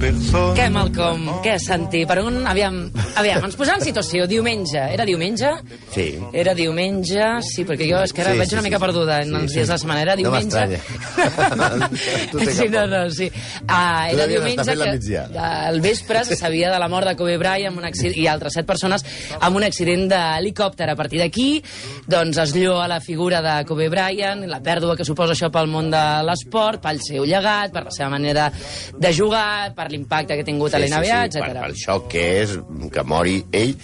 personne. 0.00 0.54
Què, 0.58 0.66
Malcolm? 0.72 1.26
Què, 1.44 1.56
Santi? 1.62 2.02
Per 2.08 2.18
un... 2.22 2.38
Aviam, 2.48 2.78
aviam, 3.18 3.44
ens 3.48 3.56
posem 3.58 3.78
en 3.80 3.84
situació. 3.84 4.26
Diumenge. 4.30 4.80
Era 4.94 5.04
diumenge? 5.08 5.50
Sí. 5.94 6.06
Era 6.36 6.54
diumenge, 6.58 7.26
sí, 7.46 7.64
perquè 7.68 7.88
jo 7.90 8.02
és 8.04 8.12
que 8.14 8.22
ara 8.24 8.32
Sí, 8.34 8.40
vaig 8.42 8.50
sí, 8.50 8.56
una 8.56 8.62
sí. 8.64 8.68
mica 8.70 8.80
perduda 8.82 9.20
en 9.24 9.30
Sí, 9.32 9.36
els 9.40 9.50
sí. 9.52 9.58
dies 9.60 9.68
de 9.68 9.74
la 9.74 9.78
setmana. 9.82 10.02
Era 10.02 10.16
No 10.16 10.22
diumenge. 10.22 10.66
té 10.66 12.50
sí, 12.56 12.68
no, 12.68 12.86
no, 12.86 13.02
sí. 13.10 13.30
Ah, 13.68 14.08
era 14.10 14.26
diumenge 14.26 14.74
que 14.76 15.18
al 15.42 15.80
vespre 15.80 16.24
se 16.24 16.36
sabia 16.36 16.70
de 16.72 16.78
la 16.78 16.88
mort 16.88 17.08
de 17.08 17.16
Kobe 17.16 17.36
Bryant 17.40 17.72
amb 17.72 17.80
un 17.82 17.88
accident, 17.88 18.16
i 18.20 18.26
altres 18.30 18.56
set 18.58 18.66
persones 18.68 19.04
amb 19.40 19.56
un 19.56 19.64
accident 19.66 20.06
d'helicòpter. 20.10 20.88
A 20.92 20.96
partir 20.98 21.20
d'aquí, 21.22 21.62
doncs, 22.06 22.38
es 22.42 22.54
lloa 22.56 22.86
la 22.90 23.00
figura 23.00 23.40
de 23.44 23.56
Kobe 23.68 23.88
Bryant, 23.92 24.44
la 24.50 24.60
pèrdua 24.64 24.96
que 24.96 25.04
suposa 25.08 25.34
això 25.36 25.50
pel 25.52 25.70
món 25.72 25.90
de 25.92 26.04
l'esport, 26.26 26.80
pel 26.84 27.00
seu 27.04 27.24
llegat, 27.28 27.72
per 27.74 27.84
la 27.88 27.94
seva 27.94 28.10
manera 28.12 28.50
de 28.52 29.12
jugar, 29.14 29.72
per 29.76 29.85
l'impacte 29.90 30.34
que 30.34 30.42
ha 30.42 30.48
tingut 30.48 30.74
a 30.74 30.78
l'NBA, 30.78 31.20
per, 31.30 31.42
etc. 31.42 31.60
pel 31.62 31.74
xoc 31.76 32.08
que 32.12 32.24
és 32.42 32.56
que 32.92 33.02
mori 33.04 33.38
ell 33.52 33.74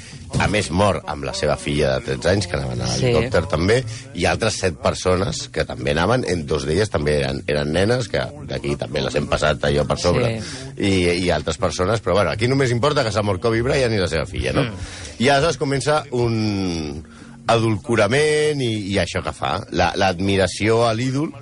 a 0.41 0.47
més 0.48 0.70
mor 0.73 1.02
amb 1.06 1.25
la 1.28 1.34
seva 1.37 1.56
filla 1.61 1.98
de 1.98 2.15
13 2.16 2.28
anys 2.30 2.47
que 2.48 2.56
anaven 2.56 2.80
a 2.80 2.87
Sí. 2.88 3.02
l'helicòpter 3.05 3.42
també 3.51 3.83
i 4.15 4.25
altres 4.27 4.56
set 4.62 4.78
persones 4.80 5.48
que 5.52 5.65
també 5.69 5.92
anaven 5.92 6.25
en 6.28 6.47
dos 6.47 6.65
d'elles 6.65 6.88
també 6.91 7.19
eren, 7.20 7.42
eren 7.47 7.73
nenes 7.73 8.09
que 8.09 8.23
d'aquí 8.48 8.77
també 8.80 9.02
les 9.05 9.15
hem 9.15 9.27
passat 9.28 9.62
allò 9.69 9.84
per 9.87 9.98
sobre 10.01 10.41
I, 10.78 10.92
i 11.25 11.30
altres 11.30 11.59
persones 11.59 12.01
però 12.03 12.14
bueno, 12.14 12.30
aquí 12.30 12.48
només 12.48 12.70
importa 12.73 13.05
que 13.05 13.12
s'ha 13.12 13.23
mort 13.23 13.42
Kobe 13.42 13.61
Bryant 13.62 13.92
i 13.92 13.98
la 14.00 14.09
seva 14.09 14.25
filla 14.27 14.53
no? 14.56 14.62
Mm. 14.64 15.20
i 15.20 15.28
aleshores 15.28 15.59
comença 15.61 16.03
un 16.12 17.05
adulcorament 17.47 18.61
i, 18.62 18.70
i 18.92 18.98
això 19.03 19.22
que 19.25 19.33
fa 19.34 19.56
la- 19.75 19.92
l'admiració 19.98 20.84
a 20.87 20.92
l'ídol 20.94 21.33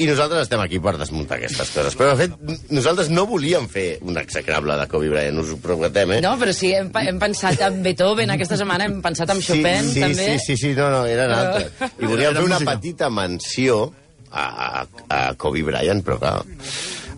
i 0.00 0.06
nosaltres 0.08 0.46
estem 0.46 0.60
aquí 0.62 0.78
per 0.80 0.94
desmuntar 0.96 1.36
aquestes 1.36 1.70
coses. 1.74 1.96
Però, 1.98 2.14
de 2.16 2.24
fet, 2.24 2.62
nosaltres 2.72 3.10
no 3.12 3.26
volíem 3.28 3.66
fer 3.68 3.98
un 4.08 4.16
execrable 4.20 4.76
de 4.80 4.86
Kobe 4.88 5.10
Bryant, 5.12 5.40
us 5.42 5.50
ho 5.52 5.58
prometem, 5.60 6.14
eh? 6.16 6.20
No, 6.24 6.32
però 6.40 6.54
sí, 6.56 6.70
hem, 6.76 6.88
hem 7.02 7.18
pensat 7.20 7.60
en 7.68 7.82
Beethoven 7.84 8.32
aquesta 8.32 8.56
setmana, 8.60 8.86
hem 8.88 9.00
pensat 9.04 9.34
en 9.34 9.42
Chopin, 9.44 9.90
sí, 9.92 10.00
també. 10.06 10.30
Sí, 10.38 10.46
sí, 10.46 10.56
sí, 10.62 10.72
no, 10.78 10.88
no, 10.94 11.02
eren 11.10 11.28
Però- 11.34 11.42
altres. 11.50 11.92
I 12.00 12.08
volíem 12.14 12.38
fer 12.40 12.46
una 12.48 12.62
petita 12.72 13.10
menció 13.12 13.82
a, 14.30 14.46
a, 14.46 14.72
a 15.10 15.20
Kobe 15.36 15.62
Bryant, 15.68 16.00
però 16.06 16.16
clar, 16.22 16.34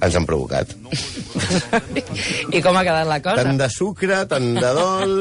ens 0.03 0.19
han 0.19 0.27
provocat. 0.27 0.75
I 2.53 2.61
com 2.65 2.77
ha 2.77 2.85
quedat 2.87 3.07
la 3.09 3.21
cosa? 3.23 3.43
Tant 3.45 3.59
de 3.61 3.69
sucre, 3.73 4.23
tant 4.31 4.49
de 4.59 4.73
dol, 4.77 5.15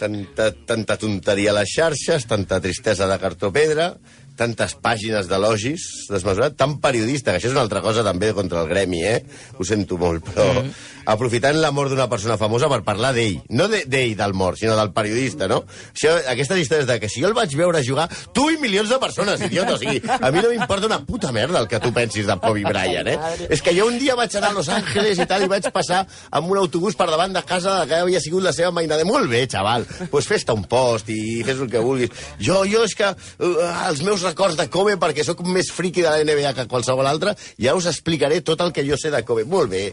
tanta, 0.00 0.50
tanta 0.68 0.96
tonteria 1.00 1.50
a 1.52 1.58
les 1.58 1.72
xarxes, 1.74 2.26
tanta 2.30 2.60
tristesa 2.62 3.08
de 3.10 3.18
cartó-pedra, 3.22 3.94
tantes 4.38 4.74
pàgines 4.82 5.28
d'elogis 5.30 5.84
desmesurat, 6.10 6.56
tan 6.58 6.78
periodista, 6.82 7.32
que 7.32 7.40
això 7.40 7.50
és 7.50 7.54
una 7.54 7.62
altra 7.64 7.82
cosa 7.84 8.04
també 8.06 8.32
contra 8.34 8.62
el 8.64 8.68
gremi, 8.70 9.02
eh? 9.06 9.20
Ho 9.58 9.64
sento 9.66 9.98
molt, 10.00 10.26
però 10.26 10.46
mm. 10.62 10.72
aprofitant 11.12 11.60
la 11.62 11.70
mort 11.74 11.92
d'una 11.92 12.08
persona 12.10 12.38
famosa 12.40 12.68
per 12.72 12.82
parlar 12.86 13.12
d'ell, 13.16 13.38
no 13.54 13.68
de- 13.70 13.84
d'ell, 13.86 14.16
del 14.18 14.34
mort, 14.34 14.58
sinó 14.58 14.76
del 14.78 14.92
periodista, 14.96 15.48
no? 15.50 15.62
Això, 15.92 16.16
aquestes 16.32 16.64
històries 16.64 16.88
de 16.90 16.98
que 17.00 17.10
si 17.12 17.22
jo 17.22 17.30
el 17.30 17.36
vaig 17.36 17.54
veure 17.56 17.82
jugar, 17.86 18.08
tu 18.34 18.48
i 18.50 18.58
milions 18.60 18.90
de 18.90 18.98
persones, 19.02 19.40
idiota, 19.46 19.76
o 19.76 19.80
sigui, 19.80 20.02
a 20.04 20.32
mi 20.34 20.42
no 20.42 20.50
m'importa 20.50 20.90
una 20.90 21.00
puta 21.06 21.32
merda 21.32 21.62
el 21.62 21.68
que 21.70 21.80
tu 21.80 21.92
pensis 21.94 22.26
de 22.26 22.38
Kobe 22.42 22.66
Bryant, 22.66 23.12
eh? 23.14 23.48
És 23.54 23.62
que 23.62 23.74
jo 23.76 23.86
un 23.90 23.98
dia 24.02 24.18
vaig 24.18 24.34
anar 24.36 24.50
a 24.50 24.58
Los 24.58 24.68
Angeles 24.72 25.20
i 25.22 25.28
tal, 25.30 25.46
i 25.46 25.50
vaig 25.50 25.70
passar 25.74 26.02
amb 26.34 26.50
un 26.50 26.58
autobús 26.58 26.98
per 26.98 27.08
davant 27.10 27.32
de 27.34 27.42
casa 27.46 27.78
de 27.80 27.88
que 27.90 28.02
havia 28.02 28.20
sigut 28.22 28.42
la 28.42 28.52
seva 28.56 28.72
maina 28.74 28.98
de 28.98 29.06
molt 29.06 29.30
bé, 29.30 29.44
xaval, 29.50 29.86
doncs 29.86 30.10
pues 30.12 30.28
fes-te 30.30 30.54
un 30.56 30.64
post 30.70 31.08
i 31.12 31.42
fes 31.46 31.60
el 31.62 31.70
que 31.70 31.82
vulguis. 31.84 32.12
Jo, 32.42 32.62
jo 32.68 32.84
és 32.86 32.94
que 32.98 33.10
uh, 33.14 33.54
els 33.88 34.02
meus 34.06 34.23
records 34.24 34.58
de 34.60 34.68
Kobe, 34.72 34.96
perquè 35.00 35.24
sóc 35.26 35.42
més 35.46 35.70
friqui 35.74 36.04
de 36.04 36.10
la 36.10 36.24
NBA 36.24 36.54
que 36.56 36.68
qualsevol 36.70 37.08
altre, 37.10 37.36
ja 37.60 37.76
us 37.76 37.88
explicaré 37.90 38.40
tot 38.42 38.64
el 38.64 38.72
que 38.74 38.86
jo 38.86 38.98
sé 39.00 39.12
de 39.14 39.24
Kobe. 39.24 39.44
Molt 39.44 39.70
bé. 39.70 39.84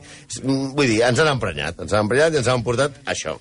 Mm, 0.43 0.71
Vull 0.77 0.87
dir, 0.87 1.01
ens 1.07 1.19
han 1.19 1.33
emprenyat, 1.35 1.83
ens 1.83 1.93
han 1.93 2.07
emprenyat 2.07 2.33
i 2.33 2.41
ens 2.41 2.49
han 2.51 2.63
portat 2.65 3.03
això 3.11 3.37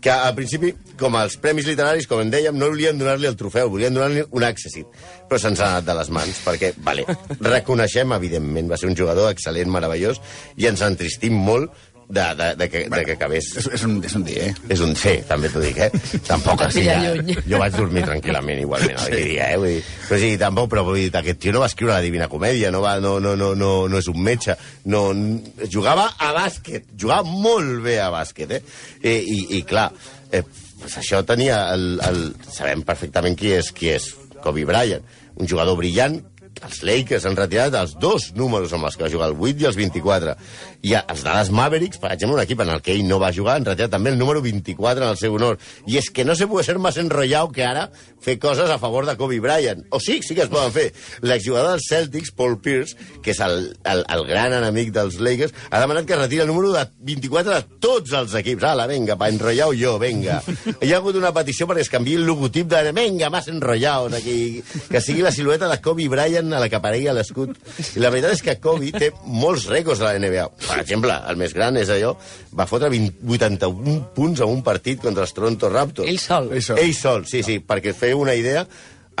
que 0.00 0.10
al 0.10 0.32
principi, 0.34 0.72
com 0.98 1.14
els 1.20 1.36
premis 1.40 1.66
literaris, 1.68 2.06
com 2.08 2.22
en 2.22 2.30
dèiem, 2.32 2.56
no 2.56 2.70
volien 2.72 2.96
donar-li 2.98 3.28
el 3.28 3.36
trofeu, 3.36 3.68
volien 3.72 3.94
donar-li 3.94 4.24
un 4.36 4.46
accessit. 4.46 4.88
Però 5.28 5.38
se'ns 5.40 5.60
ha 5.60 5.68
anat 5.74 5.86
de 5.90 5.96
les 5.98 6.10
mans, 6.16 6.40
perquè, 6.46 6.72
vale, 6.86 7.04
reconeixem, 7.44 8.14
evidentment, 8.16 8.70
va 8.72 8.78
ser 8.80 8.88
un 8.88 8.96
jugador 8.96 9.28
excel·lent, 9.34 9.68
meravellós, 9.72 10.22
i 10.56 10.68
ens 10.70 10.80
entristim 10.86 11.36
molt 11.36 11.76
de, 12.10 12.34
de, 12.34 12.54
de, 12.56 12.68
que, 12.68 12.88
de 12.90 13.04
que 13.04 13.12
acabés... 13.12 13.48
És, 13.56 13.68
és, 13.76 13.84
un, 13.86 13.98
és 14.04 14.14
un 14.18 14.24
dia, 14.26 14.48
eh? 14.50 14.54
És 14.74 14.82
un 14.82 14.96
C, 14.98 15.12
també 15.28 15.50
t'ho 15.52 15.62
dic, 15.62 15.78
eh? 15.86 15.90
Tampoc 16.30 16.64
així... 16.66 16.82
Ja, 16.88 16.98
jo 17.46 17.60
vaig 17.62 17.76
dormir 17.76 18.02
tranquil·lament, 18.08 18.62
igualment, 18.64 18.98
sí. 18.98 19.12
aquell 19.12 19.28
dia, 19.30 19.50
eh? 19.54 19.58
Vull 19.62 19.76
dir, 19.76 19.84
però 20.08 20.20
sí, 20.24 20.30
tampoc, 20.40 20.70
però 20.72 20.84
vull 20.88 20.98
dir, 20.98 21.10
aquest 21.22 21.40
tio 21.44 21.54
no 21.54 21.62
va 21.62 21.68
escriure 21.70 21.94
la 21.94 22.04
Divina 22.04 22.28
Comèdia, 22.32 22.72
no, 22.74 22.82
va, 22.82 22.96
no, 23.02 23.18
no, 23.22 23.36
no, 23.38 23.52
no, 23.58 23.70
no 23.90 24.00
és 24.02 24.10
un 24.10 24.18
metge, 24.26 24.58
no, 24.90 25.04
jugava 25.70 26.08
a 26.18 26.32
bàsquet, 26.36 26.90
jugava 26.98 27.26
molt 27.30 27.78
bé 27.86 28.00
a 28.02 28.10
bàsquet, 28.14 28.58
eh? 28.58 28.62
I, 29.04 29.14
i, 29.14 29.40
i 29.60 29.62
clar, 29.68 29.86
eh, 30.34 30.42
pues 30.80 30.98
això 30.98 31.22
tenia 31.28 31.62
el, 31.76 31.92
el... 32.08 32.20
Sabem 32.50 32.82
perfectament 32.86 33.38
qui 33.38 33.54
és, 33.54 33.70
qui 33.76 33.94
és 33.94 34.10
Kobe 34.42 34.66
Bryant, 34.66 35.06
un 35.40 35.48
jugador 35.48 35.78
brillant, 35.78 36.18
els 36.66 36.82
Lakers 36.86 37.26
han 37.28 37.38
retirat 37.38 37.76
els 37.80 37.96
dos 38.00 38.30
números 38.36 38.72
amb 38.76 38.88
els 38.88 38.96
que 38.96 39.06
va 39.06 39.12
jugar, 39.12 39.30
el 39.30 39.38
8 39.38 39.64
i 39.64 39.68
els 39.70 39.78
24. 39.78 40.36
I 40.86 40.94
els 41.00 41.24
Dallas 41.26 41.50
Mavericks, 41.54 42.00
per 42.00 42.12
exemple, 42.14 42.38
un 42.38 42.44
equip 42.44 42.62
en 42.64 42.72
el 42.74 42.82
que 42.84 42.94
ell 42.94 43.06
no 43.08 43.20
va 43.22 43.32
jugar, 43.36 43.58
han 43.58 43.68
retirat 43.68 43.92
també 43.94 44.12
el 44.12 44.18
número 44.20 44.42
24 44.44 45.04
en 45.04 45.10
el 45.10 45.18
seu 45.20 45.36
honor. 45.36 45.58
I 45.86 45.98
és 46.00 46.10
que 46.10 46.24
no 46.24 46.36
se 46.36 46.46
puede 46.46 46.64
ser 46.64 46.78
más 46.78 46.96
enrollado 46.96 47.50
que 47.52 47.64
ara 47.64 47.90
fer 48.20 48.38
coses 48.38 48.68
a 48.70 48.78
favor 48.78 49.06
de 49.06 49.16
Kobe 49.16 49.40
Bryant. 49.40 49.86
O 49.90 50.00
sí, 50.00 50.20
sí 50.22 50.34
que 50.34 50.44
es 50.44 50.52
poden 50.52 50.72
fer. 50.72 50.90
L'exjugador 51.24 51.74
dels 51.74 51.88
Celtics, 51.88 52.32
Paul 52.36 52.58
Pierce, 52.60 52.96
que 53.24 53.32
és 53.32 53.40
el, 53.44 53.72
el, 53.88 54.04
el 54.04 54.26
gran 54.28 54.54
enemic 54.58 54.92
dels 54.94 55.18
Lakers, 55.20 55.54
ha 55.70 55.80
demanat 55.80 56.08
que 56.08 56.16
es 56.16 56.20
retiri 56.20 56.44
el 56.44 56.50
número 56.52 56.72
de 56.74 56.84
24 57.08 57.54
de 57.54 57.78
tots 57.80 58.12
els 58.16 58.36
equips. 58.42 58.68
Ala, 58.70 58.86
venga, 58.90 59.16
pa 59.20 59.30
enrotllar 59.32 59.70
jo, 59.76 59.96
venga. 60.02 60.40
Hi 60.80 60.92
ha 60.92 61.00
hagut 61.00 61.16
una 61.16 61.32
petició 61.36 61.68
perquè 61.68 61.86
es 61.86 61.92
canviï 61.92 62.18
el 62.20 62.28
logotip 62.28 62.68
de 62.70 62.92
venga, 62.92 63.30
más 63.30 63.48
enrollado, 63.48 64.10
aquí, 64.16 64.62
que 64.90 65.00
sigui 65.00 65.22
la 65.22 65.32
silueta 65.32 65.68
de 65.68 65.80
Kobe 65.80 66.08
Bryant 66.08 66.49
a 66.54 66.60
la 66.62 66.68
que 66.70 66.78
aparegui 66.78 67.08
a 67.10 67.14
l'escut. 67.16 67.56
I 67.96 68.02
la 68.02 68.12
veritat 68.12 68.36
és 68.36 68.44
que 68.46 68.56
Kobe 68.62 68.92
té 68.94 69.10
molts 69.24 69.66
rècords 69.70 70.02
a 70.02 70.10
la 70.10 70.20
NBA. 70.20 70.46
Per 70.66 70.78
exemple, 70.82 71.16
el 71.30 71.40
més 71.40 71.54
gran 71.56 71.78
és 71.80 71.90
allò, 71.92 72.14
va 72.56 72.68
fotre 72.70 72.90
20, 72.92 73.24
81 73.38 73.98
punts 74.16 74.44
en 74.44 74.54
un 74.58 74.62
partit 74.66 75.02
contra 75.02 75.26
els 75.26 75.34
Toronto 75.36 75.70
Raptors. 75.72 76.08
Ell 76.10 76.20
sol. 76.22 76.50
Ell 76.54 76.64
sol. 76.64 76.80
Ell 76.82 76.94
sol, 76.96 77.26
sí, 77.30 77.44
sí, 77.46 77.60
perquè 77.64 77.94
feu 77.96 78.22
una 78.22 78.36
idea, 78.38 78.66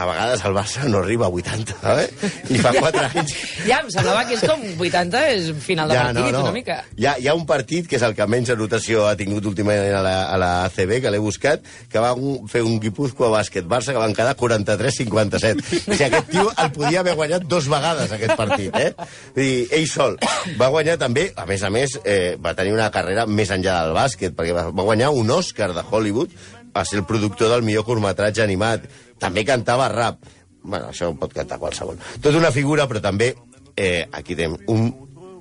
a 0.00 0.06
vegades 0.08 0.44
el 0.48 0.54
Barça 0.56 0.86
no 0.88 1.02
arriba 1.02 1.26
a 1.26 1.30
80, 1.30 1.76
eh? 2.00 2.30
I 2.50 2.60
fa 2.62 2.72
4 2.80 3.06
anys... 3.10 3.34
Ja, 3.66 3.80
em 3.82 3.90
semblava 3.92 4.24
que 4.28 4.36
és 4.38 4.44
com 4.46 4.62
80, 4.80 5.22
és 5.34 5.50
final 5.64 5.90
de 5.90 5.98
partit, 5.98 6.38
una 6.40 6.54
mica. 6.54 6.78
Hi 6.96 7.06
ha, 7.06 7.14
hi 7.20 7.28
ha 7.30 7.34
un 7.36 7.46
partit 7.48 7.88
que 7.90 7.98
és 7.98 8.04
el 8.06 8.16
que 8.18 8.26
menys 8.30 8.52
anotació 8.54 9.06
ha 9.08 9.16
tingut 9.18 9.46
últimament 9.50 9.94
a 9.98 10.02
la, 10.04 10.14
a 10.32 10.38
la 10.40 10.50
ACB, 10.68 10.96
que 11.04 11.12
l'he 11.12 11.22
buscat, 11.22 11.64
que 11.92 12.02
va 12.02 12.12
un, 12.16 12.46
fer 12.50 12.62
un 12.66 12.78
Guipúzcoa 12.82 13.30
bàsquet 13.34 13.68
Barça 13.70 13.94
que 13.94 14.02
van 14.02 14.14
quedar 14.16 14.36
43-57. 14.40 15.60
O 15.60 15.68
sigui, 15.70 16.04
aquest 16.08 16.30
tio 16.32 16.46
el 16.50 16.72
podia 16.76 17.02
haver 17.04 17.16
guanyat 17.18 17.46
dos 17.50 17.68
vegades, 17.70 18.12
aquest 18.16 18.36
partit, 18.38 18.74
eh? 18.80 18.92
Dir, 19.36 19.50
ell 19.76 19.88
sol. 19.90 20.16
Va 20.60 20.70
guanyar 20.72 20.96
també, 21.00 21.28
a 21.36 21.46
més 21.48 21.64
a 21.66 21.70
més, 21.72 21.98
eh, 22.04 22.36
va 22.40 22.54
tenir 22.58 22.74
una 22.76 22.90
carrera 22.94 23.26
més 23.26 23.52
enllà 23.54 23.82
del 23.84 23.94
bàsquet, 23.96 24.34
perquè 24.36 24.56
va, 24.56 24.68
va 24.70 24.88
guanyar 24.88 25.12
un 25.16 25.30
Oscar 25.36 25.72
de 25.76 25.84
Hollywood 25.90 26.34
a 26.74 26.84
ser 26.84 27.00
el 27.00 27.06
productor 27.06 27.50
del 27.52 27.64
millor 27.66 27.84
curtmetratge 27.84 28.42
animat. 28.44 28.86
També 29.20 29.44
cantava 29.44 29.88
rap. 29.92 30.24
Bueno, 30.62 30.90
això 30.90 31.08
ho 31.10 31.16
pot 31.16 31.32
cantar 31.32 31.58
qualsevol. 31.60 31.98
Tot 32.20 32.36
una 32.36 32.52
figura, 32.52 32.86
però 32.88 33.00
també, 33.00 33.34
eh, 33.76 34.06
aquí 34.12 34.36
tenim 34.36 34.58
un 34.68 34.90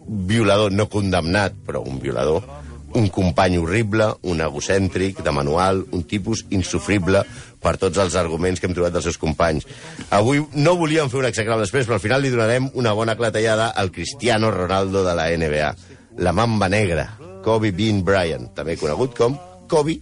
violador 0.07 0.71
no 0.71 0.87
condemnat, 0.89 1.53
però 1.65 1.83
un 1.85 1.99
violador, 1.99 2.43
un 2.93 3.09
company 3.13 3.57
horrible, 3.57 4.07
un 4.23 4.41
egocèntric, 4.41 5.21
de 5.21 5.31
manual, 5.31 5.83
un 5.91 6.03
tipus 6.09 6.45
insufrible 6.49 7.21
per 7.61 7.75
tots 7.77 7.99
els 8.01 8.15
arguments 8.17 8.59
que 8.59 8.69
hem 8.69 8.73
trobat 8.73 8.95
dels 8.95 9.05
seus 9.11 9.19
companys. 9.21 9.67
Avui 10.15 10.41
no 10.55 10.77
volíem 10.79 11.11
fer 11.11 11.19
un 11.21 11.29
execrable 11.29 11.67
després, 11.67 11.85
però 11.85 11.99
al 11.99 12.03
final 12.03 12.23
li 12.23 12.33
donarem 12.33 12.71
una 12.73 12.95
bona 12.97 13.17
clatellada 13.19 13.69
al 13.69 13.91
Cristiano 13.91 14.49
Ronaldo 14.51 15.03
de 15.05 15.15
la 15.15 15.29
NBA. 15.29 15.73
La 16.25 16.33
mamba 16.33 16.69
negra, 16.69 17.11
Kobe 17.43 17.71
Bean 17.71 18.01
Bryant, 18.03 18.49
també 18.55 18.79
conegut 18.79 19.13
com 19.17 19.37
Kobe, 19.69 19.99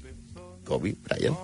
Kobe 0.67 0.95
Bryant. 1.07 1.37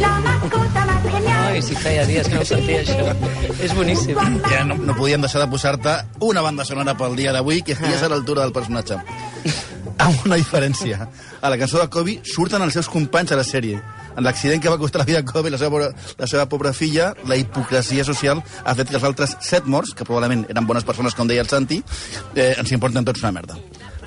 La 0.00 0.20
mascota 0.20 0.86
más 0.86 1.02
genial. 1.02 1.52
Ai, 1.52 1.62
si 1.62 1.74
feia 1.74 2.06
dies 2.06 2.28
que 2.28 2.38
no 2.38 2.44
sentia, 2.46 2.80
això. 2.82 3.14
És 3.62 3.74
boníssim. 3.74 4.18
Ja 4.46 4.64
no, 4.66 4.76
no 4.78 4.96
podíem 4.98 5.22
deixar 5.22 5.42
de 5.42 5.48
posar-te 5.50 5.96
una 6.26 6.42
banda 6.46 6.64
sonora 6.64 6.96
pel 6.98 7.16
dia 7.18 7.34
d'avui 7.34 7.62
que 7.66 7.74
estigués 7.74 8.02
a 8.06 8.10
l'altura 8.10 8.46
del 8.46 8.54
personatge. 8.54 8.98
Amb 10.00 10.26
una 10.26 10.38
diferència. 10.40 11.08
A 11.40 11.50
la 11.52 11.58
cançó 11.60 11.80
de 11.80 11.88
Kobe 11.92 12.20
surten 12.24 12.62
els 12.64 12.76
seus 12.78 12.88
companys 12.88 13.34
a 13.34 13.40
la 13.40 13.46
sèrie. 13.46 13.80
En 14.16 14.26
l'accident 14.26 14.62
que 14.62 14.70
va 14.72 14.78
costar 14.78 15.02
la 15.02 15.08
vida 15.08 15.22
a 15.22 15.26
Kobe 15.26 15.50
i 15.50 15.54
la 15.54 15.58
seva, 15.60 15.70
pobra, 15.74 15.90
la 16.18 16.28
seva 16.30 16.46
pobra 16.50 16.72
filla, 16.74 17.12
la 17.30 17.38
hipocresia 17.38 18.06
social 18.06 18.42
ha 18.64 18.76
fet 18.78 18.90
que 18.90 18.98
els 18.98 19.06
altres 19.06 19.36
set 19.44 19.66
morts, 19.66 19.94
que 19.94 20.06
probablement 20.06 20.46
eren 20.50 20.66
bones 20.66 20.86
persones, 20.86 21.14
com 21.14 21.30
deia 21.30 21.46
el 21.46 21.50
Santi, 21.50 21.82
eh, 22.34 22.54
ens 22.56 22.74
importen 22.74 23.06
tots 23.06 23.22
una 23.22 23.34
merda. 23.38 23.58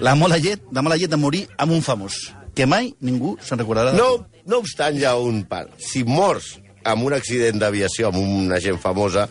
La 0.03 0.15
mala 0.19 0.41
llet, 0.41 0.63
la 0.73 0.83
mala 0.83 0.97
llet 0.99 1.11
de 1.11 1.21
morir 1.21 1.45
amb 1.57 1.77
un 1.77 1.85
famós, 1.85 2.25
que 2.53 2.65
mai 2.69 2.93
ningú 3.01 3.37
se'n 3.41 3.57
recordarà. 3.59 3.93
No, 3.97 4.27
no 4.45 4.57
obstant, 4.61 4.99
ha 5.05 5.15
un 5.17 5.43
part. 5.49 5.69
Si 5.79 6.03
mors 6.03 6.59
amb 6.83 7.03
un 7.07 7.13
accident 7.15 7.59
d'aviació 7.61 8.07
amb 8.11 8.17
una 8.21 8.59
gent 8.59 8.77
famosa 8.79 9.27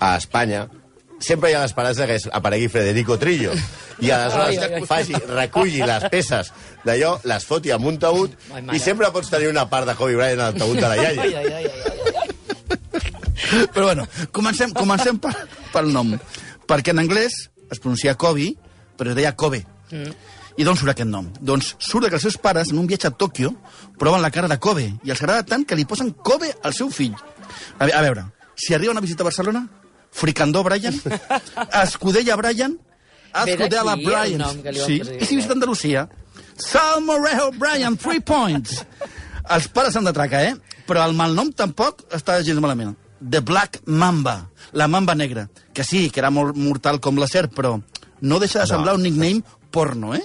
a 0.00 0.16
Espanya, 0.18 0.66
sempre 1.18 1.50
hi 1.50 1.54
ha 1.56 1.62
l'esperança 1.62 2.06
que 2.06 2.14
es- 2.20 2.28
aparegui 2.32 2.68
Federico 2.68 3.16
Trillo. 3.18 3.52
I 3.98 4.10
aleshores 4.10 4.58
Ai, 4.58 4.64
ai, 4.64 4.74
ai. 4.74 4.84
faci, 4.86 5.14
reculli 5.30 5.78
les 5.80 6.04
peces 6.12 6.52
d'allò, 6.84 7.14
les 7.24 7.44
foti 7.48 7.70
amb 7.72 7.86
un 7.88 7.96
taüt, 7.98 8.30
i 8.74 8.78
sempre 8.78 9.08
pots 9.14 9.30
tenir 9.32 9.48
una 9.48 9.64
part 9.70 9.86
de 9.88 9.94
Kobe 9.96 10.16
Bryant 10.18 10.40
al 10.50 10.54
taüt 10.54 10.74
de 10.76 10.80
la 10.82 10.90
Ai, 10.92 10.98
iaia. 11.00 11.22
ai, 11.22 11.34
ai, 11.34 11.52
ai, 11.54 11.64
ai. 11.64 11.70
Però 13.72 13.84
bueno, 13.86 14.06
comencem, 14.32 14.72
comencem 14.74 15.18
per, 15.22 15.32
pel 15.72 15.92
nom. 15.92 16.16
Perquè 16.66 16.90
en 16.92 16.98
anglès 16.98 17.32
es 17.70 17.78
pronuncia 17.80 18.14
Kobe, 18.18 18.54
però 18.98 19.10
es 19.12 19.16
deia 19.16 19.32
Kobe. 19.38 19.62
Mm. 19.90 20.10
I 20.56 20.64
d'on 20.64 20.76
surt 20.78 20.94
aquest 20.94 21.10
nom? 21.10 21.28
Doncs 21.40 21.74
surt 21.84 22.08
que 22.08 22.16
els 22.16 22.24
seus 22.24 22.38
pares, 22.40 22.70
en 22.72 22.80
un 22.80 22.86
viatge 22.88 23.10
a 23.10 23.12
Tòquio, 23.12 23.52
proven 24.00 24.22
la 24.24 24.32
cara 24.32 24.48
de 24.48 24.56
Kobe, 24.62 24.86
i 25.04 25.12
els 25.12 25.20
agrada 25.22 25.44
tant 25.44 25.66
que 25.68 25.76
li 25.76 25.84
posen 25.88 26.14
Kobe 26.24 26.54
al 26.64 26.74
seu 26.76 26.88
fill. 26.90 27.16
A, 27.78 27.84
a 27.84 28.02
veure, 28.04 28.24
si 28.56 28.74
arriben 28.74 28.96
a 28.96 29.04
visitar 29.04 29.26
Barcelona, 29.28 29.66
Fricandó 30.16 30.62
Brian, 30.64 30.96
Escudella 31.82 32.36
Brian, 32.40 32.78
Escudella 33.44 33.96
Brian. 34.00 34.44
Sí, 34.72 35.00
i 35.00 35.24
si 35.28 35.36
visita 35.36 35.52
Andalusia, 35.52 36.08
Salmorejo 36.56 37.50
Brian, 37.58 37.98
three 38.00 38.20
points. 38.24 38.80
Els 39.52 39.68
pares 39.68 39.94
s'han 39.94 40.08
de 40.08 40.14
tracar, 40.16 40.40
eh? 40.48 40.54
Però 40.88 41.04
el 41.04 41.14
malnom 41.18 41.52
tampoc 41.54 42.06
està 42.16 42.40
gens 42.46 42.62
malament. 42.62 42.96
The 43.20 43.40
Black 43.44 43.82
Mamba, 43.86 44.48
la 44.72 44.88
mamba 44.88 45.14
negra. 45.14 45.48
Que 45.74 45.84
sí, 45.84 46.08
que 46.10 46.20
era 46.20 46.32
molt 46.32 46.56
mortal 46.56 47.00
com 47.00 47.20
la 47.20 47.28
serp, 47.28 47.54
però 47.56 47.76
no 48.20 48.38
deixa 48.40 48.62
de 48.62 48.66
semblar 48.70 48.96
un 48.96 49.04
nickname 49.04 49.44
porno, 49.76 50.14
eh? 50.16 50.22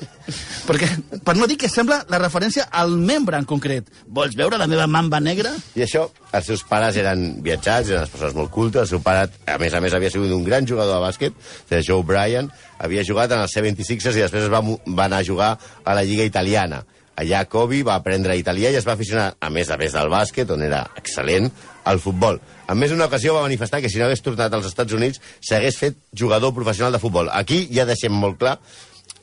Perquè, 0.63 0.87
per 1.25 1.35
no 1.35 1.47
dir 1.49 1.57
que 1.59 1.69
sembla 1.71 1.97
la 2.11 2.21
referència 2.21 2.69
al 2.81 2.93
membre 2.95 3.39
en 3.41 3.47
concret. 3.49 3.89
Vols 4.07 4.37
veure 4.39 4.59
la 4.61 4.69
meva 4.71 4.87
mamba 4.87 5.19
negra? 5.23 5.51
I 5.75 5.83
això, 5.83 6.05
els 6.31 6.47
seus 6.47 6.63
pares 6.69 6.95
eren 7.01 7.41
viatjats, 7.43 7.91
eren 7.91 8.07
persones 8.13 8.37
molt 8.37 8.53
cultes. 8.55 8.85
El 8.85 8.93
seu 8.93 9.03
pare, 9.03 9.27
a 9.43 9.57
més 9.59 9.75
a 9.75 9.83
més, 9.83 9.97
havia 9.97 10.13
sigut 10.13 10.31
un 10.31 10.47
gran 10.47 10.67
jugador 10.67 10.95
de 10.95 11.03
bàsquet, 11.03 11.43
de 11.69 11.83
Joe 11.83 12.07
Bryan. 12.07 12.47
Havia 12.79 13.03
jugat 13.07 13.35
en 13.35 13.43
els 13.43 13.57
76ers 13.57 14.15
i 14.15 14.25
després 14.25 14.47
es 14.47 14.53
va, 14.53 14.63
va 14.63 15.09
anar 15.09 15.19
a 15.19 15.27
jugar 15.27 15.51
a 15.83 15.97
la 15.97 16.07
Lliga 16.07 16.27
Italiana. 16.27 16.85
Allà 17.21 17.43
Kobe 17.45 17.83
va 17.85 17.97
aprendre 17.99 18.37
italià 18.39 18.71
i 18.71 18.77
es 18.79 18.87
va 18.87 18.95
aficionar, 18.95 19.33
a 19.37 19.49
més 19.53 19.69
a 19.69 19.77
més 19.77 19.93
del 19.93 20.09
bàsquet, 20.09 20.49
on 20.55 20.63
era 20.65 20.85
excel·lent, 20.97 21.51
al 21.83 21.99
futbol. 21.99 22.39
En 22.69 22.79
més 22.79 22.93
d'una 22.93 23.09
ocasió 23.09 23.33
va 23.35 23.43
manifestar 23.43 23.81
que 23.81 23.89
si 23.91 23.99
no 23.99 24.07
hagués 24.07 24.23
tornat 24.23 24.53
als 24.53 24.69
Estats 24.69 24.95
Units 24.95 25.21
s'hagués 25.43 25.77
fet 25.77 25.97
jugador 26.17 26.53
professional 26.55 26.93
de 26.95 27.01
futbol. 27.03 27.29
Aquí 27.33 27.65
ja 27.73 27.85
deixem 27.89 28.13
molt 28.15 28.39
clar 28.41 28.57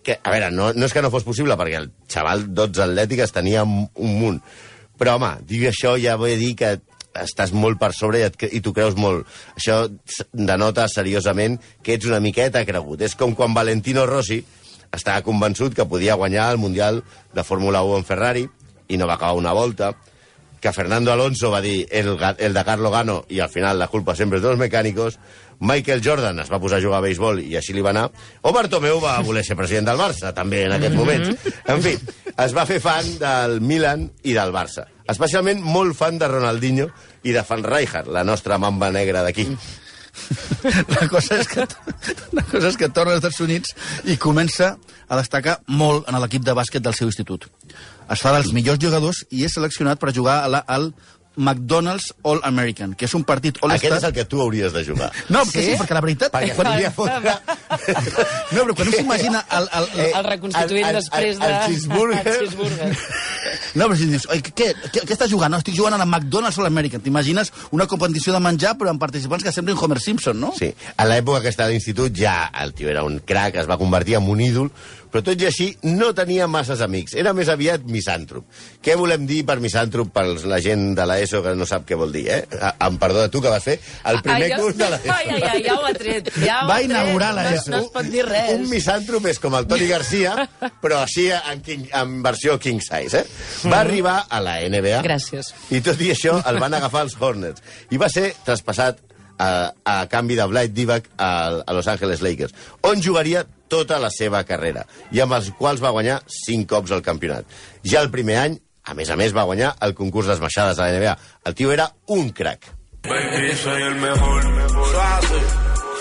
que, 0.09 0.19
a 0.23 0.33
veure, 0.33 0.51
no, 0.55 0.73
no 0.73 0.89
és 0.89 0.95
que 0.97 1.05
no 1.05 1.13
fos 1.13 1.27
possible, 1.27 1.57
perquè 1.61 1.83
el 1.83 1.91
xaval 2.11 2.49
12 2.57 2.85
atlètiques 2.89 3.35
tenia 3.35 3.65
un 3.69 3.85
un 3.95 4.15
munt. 4.19 4.43
Però, 4.99 5.17
home, 5.19 5.35
dir 5.47 5.67
això 5.69 5.95
ja 6.01 6.17
vull 6.19 6.39
dir 6.41 6.55
que 6.59 6.77
estàs 7.19 7.53
molt 7.53 7.79
per 7.81 7.93
sobre 7.97 8.23
i, 8.23 8.31
i 8.57 8.61
t'ho 8.63 8.73
creus 8.75 8.97
molt. 8.99 9.27
Això 9.59 9.85
denota 10.33 10.87
seriosament 10.91 11.59
que 11.83 11.97
ets 11.97 12.09
una 12.09 12.23
miqueta 12.25 12.65
cregut. 12.67 13.03
És 13.03 13.17
com 13.19 13.35
quan 13.39 13.57
Valentino 13.57 14.07
Rossi 14.07 14.41
estava 14.95 15.25
convençut 15.27 15.75
que 15.77 15.87
podia 15.89 16.17
guanyar 16.17 16.51
el 16.53 16.61
Mundial 16.63 17.03
de 17.35 17.45
Fórmula 17.45 17.83
1 17.85 17.99
en 18.01 18.09
Ferrari 18.09 18.47
i 18.89 18.97
no 18.97 19.09
va 19.09 19.19
acabar 19.19 19.37
una 19.37 19.53
volta, 19.53 19.93
que 20.61 20.73
Fernando 20.73 21.13
Alonso 21.13 21.51
va 21.51 21.61
dir 21.63 21.87
el, 21.91 22.17
el 22.39 22.55
de 22.55 22.65
Carlo 22.65 22.91
Gano 22.91 23.25
i 23.29 23.41
al 23.41 23.51
final 23.51 23.79
la 23.79 23.89
culpa 23.89 24.17
sempre 24.19 24.39
és 24.39 24.45
dels 24.45 24.59
mecànicos, 24.59 25.19
Michael 25.61 26.03
Jordan 26.05 26.39
es 26.39 26.51
va 26.51 26.61
posar 26.63 26.79
a 26.79 26.85
jugar 26.85 27.01
a 27.01 27.07
béisbol 27.07 27.41
i 27.43 27.57
així 27.59 27.75
li 27.75 27.83
va 27.83 27.91
anar, 27.91 28.07
o 28.43 28.53
Bartomeu 28.55 29.01
va 29.03 29.17
voler 29.27 29.43
ser 29.47 29.57
president 29.59 29.91
del 29.91 29.99
Barça, 29.99 30.33
també 30.35 30.65
en 30.67 30.77
aquests 30.77 30.99
moments. 30.99 31.51
En 31.69 31.83
fi, 31.83 31.97
es 32.45 32.55
va 32.55 32.67
fer 32.69 32.79
fan 32.83 33.11
del 33.19 33.59
Milan 33.61 34.07
i 34.23 34.37
del 34.37 34.55
Barça. 34.55 34.87
Especialment 35.09 35.63
molt 35.65 35.97
fan 35.99 36.19
de 36.21 36.29
Ronaldinho 36.31 36.89
i 37.27 37.35
de 37.35 37.43
Van 37.49 37.65
Rijkaard, 37.65 38.11
la 38.15 38.25
nostra 38.25 38.59
mamba 38.59 38.93
negra 38.95 39.25
d'aquí. 39.27 39.49
La 40.91 41.07
cosa 41.07 41.37
és 41.39 41.47
que, 41.47 41.65
la 42.35 42.43
cosa 42.43 42.73
és 42.73 42.79
que 42.79 42.89
torna 42.91 43.15
als 43.15 43.23
Estats 43.23 43.41
Units 43.45 43.75
i 44.11 44.17
comença 44.19 44.73
a 45.07 45.19
destacar 45.21 45.61
molt 45.69 46.09
en 46.11 46.19
l'equip 46.19 46.43
de 46.45 46.57
bàsquet 46.59 46.83
del 46.83 46.97
seu 46.99 47.07
institut. 47.07 47.47
Es 48.11 48.23
fa 48.25 48.33
dels 48.37 48.53
millors 48.57 48.81
jugadors 48.83 49.25
i 49.31 49.45
és 49.45 49.55
seleccionat 49.59 49.99
per 50.01 50.15
jugar 50.17 50.43
a 50.45 50.49
la, 50.49 50.65
al 50.67 50.91
McDonald's 51.39 52.09
All-American, 52.27 52.97
que 52.99 53.07
és 53.07 53.13
un 53.15 53.23
partit 53.23 53.61
Aquest 53.63 53.93
és 53.95 54.05
el 54.09 54.13
que 54.17 54.25
tu 54.27 54.41
hauries 54.43 54.73
de 54.75 54.81
jugar. 54.85 55.13
No, 55.31 55.45
sí? 55.47 55.63
sí, 55.63 55.75
perquè 55.79 55.95
la 55.95 56.01
veritat... 56.03 56.33
Perquè 56.35 56.57
quan- 56.57 56.81
fotre... 56.97 57.37
No, 58.57 58.65
però 58.65 58.75
quan 58.75 58.89
un 58.91 58.95
s'imagina 58.97 59.45
el, 59.55 59.69
el, 59.79 59.87
el, 60.01 60.09
El 60.19 60.25
reconstituint 60.27 60.89
el- 60.89 60.97
el- 60.97 60.99
després 61.05 61.39
de... 61.39 61.47
el 61.53 61.61
cheeseburger. 61.69 62.25
El 62.27 62.41
cheeseburger. 62.41 62.91
No, 63.79 63.87
però 63.87 63.97
si 64.01 64.09
dius, 64.11 64.27
oi, 64.35 64.43
què, 64.43 64.73
què, 64.91 65.05
què 65.05 65.15
estàs 65.15 65.31
jugant? 65.31 65.53
No, 65.55 65.61
estic 65.63 65.77
jugant 65.79 65.95
a 65.95 66.01
la 66.03 66.09
McDonald's 66.09 66.59
All-American. 66.59 67.05
T'imagines 67.07 67.53
una 67.77 67.87
competició 67.87 68.35
de 68.35 68.43
menjar, 68.43 68.75
però 68.81 68.91
amb 68.91 68.99
participants 69.03 69.47
que 69.47 69.55
semblin 69.55 69.79
Homer 69.79 70.01
Simpson, 70.03 70.41
no? 70.43 70.51
Sí, 70.59 70.73
a 70.97 71.07
l'època 71.07 71.45
que 71.45 71.53
estava 71.55 71.71
a 71.71 71.77
l'institut 71.77 72.19
ja 72.19 72.49
el 72.65 72.75
tio 72.75 72.91
era 72.91 73.05
un 73.07 73.21
crac, 73.23 73.55
es 73.63 73.71
va 73.71 73.79
convertir 73.79 74.19
en 74.19 74.27
un 74.33 74.41
ídol, 74.43 74.73
però 75.13 75.23
tot 75.25 75.41
i 75.41 75.47
així 75.49 75.69
no 75.83 76.13
tenia 76.15 76.47
masses 76.51 76.81
amics. 76.85 77.15
Era 77.19 77.33
més 77.37 77.49
aviat 77.49 77.85
misàntrop. 77.89 78.45
Què 78.85 78.97
volem 78.99 79.27
dir 79.27 79.43
per 79.49 79.59
misàntrop 79.61 80.11
per 80.13 80.25
la 80.45 80.61
gent 80.65 80.95
de 80.99 81.07
l'ESO 81.09 81.43
que 81.43 81.55
no 81.57 81.67
sap 81.67 81.87
què 81.89 81.97
vol 81.99 82.13
dir, 82.13 82.27
eh? 82.29 82.41
A- 82.61 82.75
Em 82.89 82.97
perdona 82.99 83.29
tu, 83.29 83.41
que 83.45 83.49
vas 83.53 83.63
fer 83.65 83.79
el 84.05 84.21
primer 84.23 84.53
Ai, 84.53 84.61
curs 84.61 84.77
de 84.77 84.85
Ai, 84.85 84.93
ai, 84.93 85.27
l'ESO. 85.29 85.49
ai, 85.53 85.63
ja 85.65 85.75
ho 85.79 85.85
ha 85.87 85.93
tret. 85.95 86.31
Ja 86.45 86.61
ho 86.65 86.69
Va 86.69 86.81
inaugurar 86.83 87.35
no, 87.35 87.43
l'ESO. 87.43 87.71
no 87.71 87.79
es 87.83 87.91
pot 87.95 88.05
dir 88.13 88.25
res. 88.27 88.53
Un 88.55 88.69
misàntrop 88.71 89.27
és 89.33 89.39
com 89.43 89.55
el 89.59 89.67
Toni 89.67 89.87
Garcia, 89.91 90.49
però 90.83 91.03
així 91.03 91.29
en, 91.33 91.61
king, 91.65 91.89
en 91.93 92.23
versió 92.23 92.59
king 92.59 92.81
size, 92.85 93.25
eh? 93.25 93.69
Va 93.69 93.81
arribar 93.81 94.27
a 94.29 94.41
la 94.45 94.59
NBA. 94.69 95.03
Gràcies. 95.05 95.53
I 95.71 95.81
tot 95.85 96.01
i 96.01 96.13
això 96.15 96.39
el 96.49 96.59
van 96.63 96.75
agafar 96.75 97.03
els 97.09 97.17
Hornets. 97.19 97.63
I 97.91 97.97
va 98.01 98.09
ser 98.13 98.35
traspassat 98.45 99.01
a, 99.39 99.73
a 99.85 99.97
canvi 100.11 100.37
de 100.39 100.47
Blight 100.51 100.75
Divac 100.75 101.09
a, 101.17 101.31
a 101.65 101.77
Los 101.77 101.89
Angeles 101.89 102.23
Lakers, 102.23 102.55
on 102.83 103.03
jugaria 103.03 103.45
tota 103.69 103.99
la 104.01 104.11
seva 104.11 104.43
carrera, 104.49 104.87
i 105.13 105.21
amb 105.21 105.37
els 105.37 105.53
quals 105.59 105.83
va 105.85 105.93
guanyar 105.95 106.23
cinc 106.33 106.69
cops 106.71 106.95
el 106.97 107.05
campionat. 107.05 107.47
Ja 107.85 108.03
el 108.03 108.11
primer 108.11 108.39
any, 108.41 108.59
a 108.89 108.97
més 108.97 109.11
a 109.13 109.17
més, 109.21 109.35
va 109.37 109.47
guanyar 109.49 109.75
el 109.85 109.95
concurs 109.95 110.31
d'esmaixades 110.31 110.79
a 110.79 110.89
la 110.89 110.97
NBA. 110.97 111.17
El 111.45 111.55
tio 111.55 111.73
era 111.73 111.91
un 112.07 112.31
crac. 112.33 112.73
Baby, 113.05 113.55
soy 113.57 113.83
el 113.83 113.95
mejor. 113.97 114.45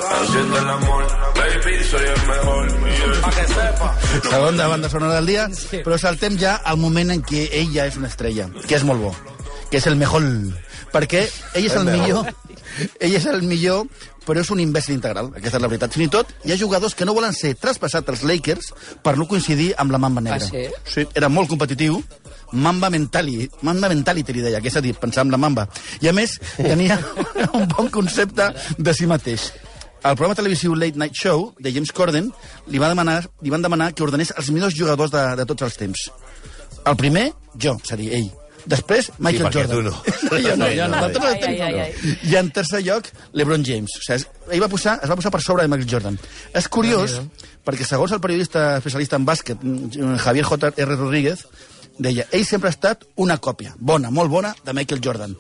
Haciendo 0.10 0.57
el 0.57 0.69
amor. 0.69 1.07
Baby, 1.36 1.84
soy 1.84 2.06
el 2.06 2.28
mejor. 2.28 2.68
Segona 4.30 4.68
banda 4.68 4.89
sonora 4.89 5.16
del 5.16 5.25
dia, 5.25 5.48
però 5.84 5.98
saltem 6.00 6.38
ja 6.39 6.58
al 6.63 6.79
moment 6.79 7.12
en 7.13 7.24
què 7.25 7.48
ell 7.60 7.74
ja 7.75 7.88
és 7.89 7.98
una 8.00 8.10
estrella, 8.12 8.48
que 8.65 8.77
és 8.77 8.86
molt 8.88 9.03
bo, 9.03 9.12
que 9.71 9.79
és 9.81 9.88
el 9.89 9.97
mejor, 10.00 10.24
perquè 10.93 11.25
ell 11.55 11.65
és 11.65 11.75
el, 11.75 11.88
El 11.88 12.00
millor, 12.00 12.29
ell 13.00 13.17
és 13.17 13.25
el 13.29 13.43
millor, 13.47 13.88
però 14.27 14.43
és 14.43 14.50
un 14.51 14.59
imbècil 14.59 14.97
integral, 14.97 15.31
aquesta 15.36 15.57
és 15.59 15.63
la 15.63 15.69
veritat. 15.71 15.93
Fins 15.95 16.09
i 16.09 16.13
tot 16.17 16.33
hi 16.43 16.53
ha 16.53 16.59
jugadors 16.59 16.95
que 16.97 17.07
no 17.07 17.15
volen 17.15 17.36
ser 17.36 17.53
traspassats 17.59 18.12
als 18.12 18.25
Lakers 18.27 18.74
per 19.03 19.15
no 19.17 19.27
coincidir 19.29 19.71
amb 19.79 19.95
la 19.95 20.01
Mamba 20.03 20.24
Negra. 20.25 20.41
Ah, 20.43 20.50
sí? 20.51 20.65
Sí, 20.97 21.07
era 21.15 21.29
molt 21.31 21.51
competitiu, 21.51 22.01
Mamba 22.51 22.89
mentali, 22.91 23.47
Mamba 23.67 23.89
mentality 23.91 24.36
li 24.36 24.43
deia, 24.45 24.62
que 24.63 24.71
és 24.71 24.77
a 24.79 24.83
dir, 24.83 24.93
pensar 25.00 25.25
en 25.25 25.31
la 25.31 25.39
Mamba. 25.39 25.67
I 26.03 26.12
a 26.12 26.15
més, 26.15 26.38
tenia 26.57 27.00
un 27.57 27.67
bon 27.71 27.91
concepte 27.91 28.51
de 28.77 28.95
si 28.95 29.07
mateix. 29.07 29.51
Al 30.03 30.15
programa 30.15 30.38
televisiu 30.38 30.75
Late 30.75 31.00
Night 31.00 31.15
Show 31.17 31.50
de 31.59 31.74
James 31.74 31.91
Corden 31.91 32.29
li, 32.67 32.79
va 32.79 32.91
demanar, 32.91 33.24
li 33.43 33.51
van 33.51 33.63
demanar 33.65 33.91
que 33.95 34.05
ordenés 34.05 34.31
els 34.38 34.51
millors 34.55 34.75
jugadors 34.77 35.12
de, 35.12 35.24
de 35.39 35.45
tots 35.50 35.65
els 35.67 35.79
temps. 35.79 36.03
El 36.88 36.95
primer, 37.00 37.31
jo, 37.59 37.75
és 37.83 37.95
a 37.95 38.00
dir, 38.00 38.12
ell. 38.15 38.29
Després, 38.67 39.09
Michael 39.24 39.45
perquè 39.47 39.62
Jordan. 39.63 39.86
no. 39.86 40.39
jo 40.43 40.55
no, 40.59 40.67
jo 40.75 40.88
no. 40.91 40.97
Els 41.07 41.19
Ai, 41.24 41.39
temps, 41.39 41.62
ai, 41.63 41.71
no. 41.71 41.83
ai, 41.86 42.15
I 42.27 42.36
en 42.36 42.50
tercer 42.51 42.81
lloc, 42.83 43.07
LeBron 43.33 43.63
James. 43.63 43.93
O 43.95 44.01
sigui, 44.03 44.17
es- 44.19 44.27
ell 44.51 44.63
va 44.63 44.67
posar, 44.71 44.97
es 45.03 45.09
va 45.09 45.15
posar 45.15 45.31
per 45.31 45.41
sobre 45.45 45.63
de 45.63 45.71
Michael 45.71 45.89
Jordan. 45.93 46.19
És 46.53 46.67
curiós, 46.67 47.15
perquè 47.67 47.88
segons 47.88 48.12
el 48.12 48.19
periodista 48.24 48.65
especialista 48.81 49.15
en 49.15 49.25
bàsquet, 49.27 49.63
mm, 49.63 50.17
Javier 50.25 50.43
J.R. 50.45 50.95
Rodríguez, 50.97 51.45
deia, 51.97 52.27
ell 52.31 52.45
sempre 52.45 52.69
ha 52.69 52.75
estat 52.75 53.07
una 53.15 53.39
còpia, 53.39 53.74
bona, 53.79 54.12
molt 54.12 54.29
bona, 54.29 54.53
de 54.65 54.74
Michael 54.75 55.01
Jordan. 55.03 55.38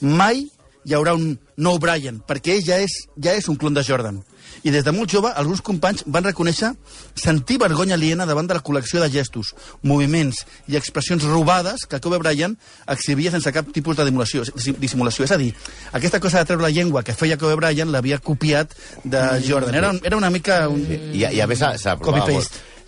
Mai 0.00 0.44
hi 0.84 0.94
haurà 0.94 1.14
un 1.16 1.38
no 1.56 1.72
Brian, 1.82 2.20
perquè 2.26 2.54
ell 2.58 2.64
ja 2.64 2.76
és, 2.84 2.92
ja 3.16 3.32
és 3.34 3.48
un 3.48 3.56
clon 3.56 3.74
de 3.74 3.82
Jordan. 3.84 4.20
I 4.66 4.72
des 4.74 4.84
de 4.84 4.92
molt 4.94 5.10
jove, 5.12 5.30
alguns 5.34 5.62
companys 5.64 6.04
van 6.06 6.26
reconèixer 6.26 6.72
sentir 7.18 7.58
vergonya 7.62 7.96
aliena 7.98 8.26
davant 8.26 8.48
de 8.48 8.56
la 8.58 8.62
col·lecció 8.64 9.02
de 9.02 9.10
gestos, 9.12 9.54
moviments 9.82 10.44
i 10.68 10.78
expressions 10.78 11.24
robades 11.28 11.86
que 11.88 12.00
Kobe 12.02 12.20
Bryant 12.22 12.56
exhibia 12.86 13.32
sense 13.34 13.52
cap 13.54 13.70
tipus 13.74 13.98
de 13.98 14.08
dimulació, 14.08 14.46
dissimulació. 14.78 15.26
És 15.28 15.34
a 15.34 15.40
dir, 15.40 15.52
aquesta 15.92 16.20
cosa 16.20 16.42
de 16.42 16.50
treure 16.50 16.66
la 16.66 16.72
llengua 16.74 17.04
que 17.06 17.16
feia 17.16 17.38
Kobe 17.38 17.58
Bryant 17.60 17.92
l'havia 17.92 18.18
copiat 18.18 18.74
de 19.04 19.22
Jordan. 19.46 19.74
Era, 19.74 19.92
era 20.02 20.18
una 20.18 20.30
mica... 20.30 20.66
Un... 20.68 20.82
I, 21.12 21.24
i 21.24 21.40
a 21.40 21.46
més 21.50 21.62
s'aprovava. 21.82 22.40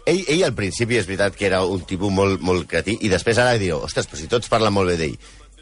Ell, 0.09 0.25
ell 0.33 0.47
al 0.47 0.55
principi 0.57 0.97
és 0.97 1.07
veritat 1.07 1.37
que 1.37 1.45
era 1.47 1.61
un 1.69 1.83
tipus 1.87 2.11
molt, 2.11 2.41
molt 2.43 2.65
cretí 2.67 2.97
i 3.05 3.11
després 3.13 3.39
ara 3.39 3.59
direu, 3.61 3.83
ostres, 3.85 4.09
però 4.09 4.19
si 4.19 4.31
tots 4.33 4.49
parlen 4.51 4.73
molt 4.75 4.91
bé 4.91 4.97
d'ell 4.99 5.19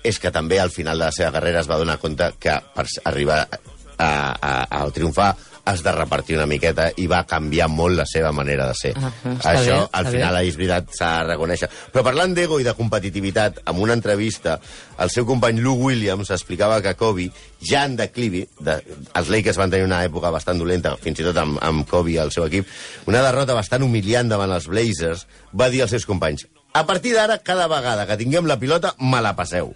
és 0.06 0.18
que 0.22 0.30
també 0.30 0.60
al 0.62 0.70
final 0.70 0.98
de 0.98 1.08
la 1.08 1.14
seva 1.14 1.32
carrera 1.34 1.60
es 1.60 1.68
va 1.70 1.78
donar 1.80 1.98
compte 1.98 2.30
que 2.38 2.54
per 2.74 2.86
arribar 3.10 3.40
a, 3.42 4.08
a, 4.08 4.52
a 4.70 4.90
triomfar 4.94 5.32
has 5.68 5.82
de 5.84 5.92
repartir 5.92 6.38
una 6.38 6.46
miqueta 6.48 6.88
i 6.96 7.06
va 7.10 7.22
canviar 7.28 7.68
molt 7.68 7.98
la 7.98 8.06
seva 8.08 8.32
manera 8.32 8.66
de 8.70 8.76
ser. 8.78 8.92
Ah, 8.96 9.12
està 9.34 9.52
Això, 9.52 9.78
bé, 9.84 9.88
al 10.00 10.08
final, 10.08 10.38
bé. 10.40 10.48
és 10.48 10.58
veritat, 10.58 10.90
s'ha 10.96 11.10
de 11.20 11.28
reconèixer. 11.32 11.70
Però 11.92 12.04
parlant 12.06 12.34
d'ego 12.36 12.60
i 12.60 12.66
de 12.66 12.74
competitivitat, 12.78 13.62
en 13.68 13.82
una 13.84 13.96
entrevista, 13.98 14.58
el 14.98 15.12
seu 15.14 15.26
company 15.28 15.60
Lou 15.64 15.88
Williams 15.88 16.32
explicava 16.34 16.80
que 16.84 16.96
Kobe, 16.98 17.28
ja 17.60 17.84
en 17.84 17.96
declivi, 18.00 18.46
de, 18.64 18.78
els 19.14 19.32
Lakers 19.32 19.60
van 19.60 19.72
tenir 19.72 19.86
una 19.88 20.02
època 20.08 20.32
bastant 20.34 20.60
dolenta, 20.60 20.96
fins 21.02 21.20
i 21.20 21.26
tot 21.28 21.42
amb, 21.44 21.60
amb 21.62 21.88
Kobe 21.88 22.16
i 22.16 22.20
el 22.22 22.32
seu 22.34 22.48
equip, 22.48 22.68
una 23.06 23.24
derrota 23.24 23.56
bastant 23.58 23.84
humiliant 23.84 24.30
davant 24.30 24.56
els 24.56 24.70
Blazers, 24.72 25.26
va 25.52 25.68
dir 25.72 25.84
als 25.84 25.94
seus 25.96 26.08
companys 26.08 26.48
a 26.78 26.86
partir 26.86 27.14
d'ara, 27.14 27.38
cada 27.42 27.66
vegada 27.66 28.06
que 28.06 28.16
tinguem 28.20 28.46
la 28.46 28.58
pilota, 28.60 28.94
me 29.00 29.20
la 29.24 29.34
passeu. 29.34 29.72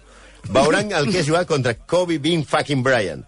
Veuran 0.53 0.91
el 0.95 1.09
que 1.11 1.19
és 1.19 1.27
jugar 1.27 1.45
contra 1.49 1.73
Kobe 1.75 2.19
Bean 2.21 2.43
fucking 2.47 2.83
Bryant. 2.85 3.23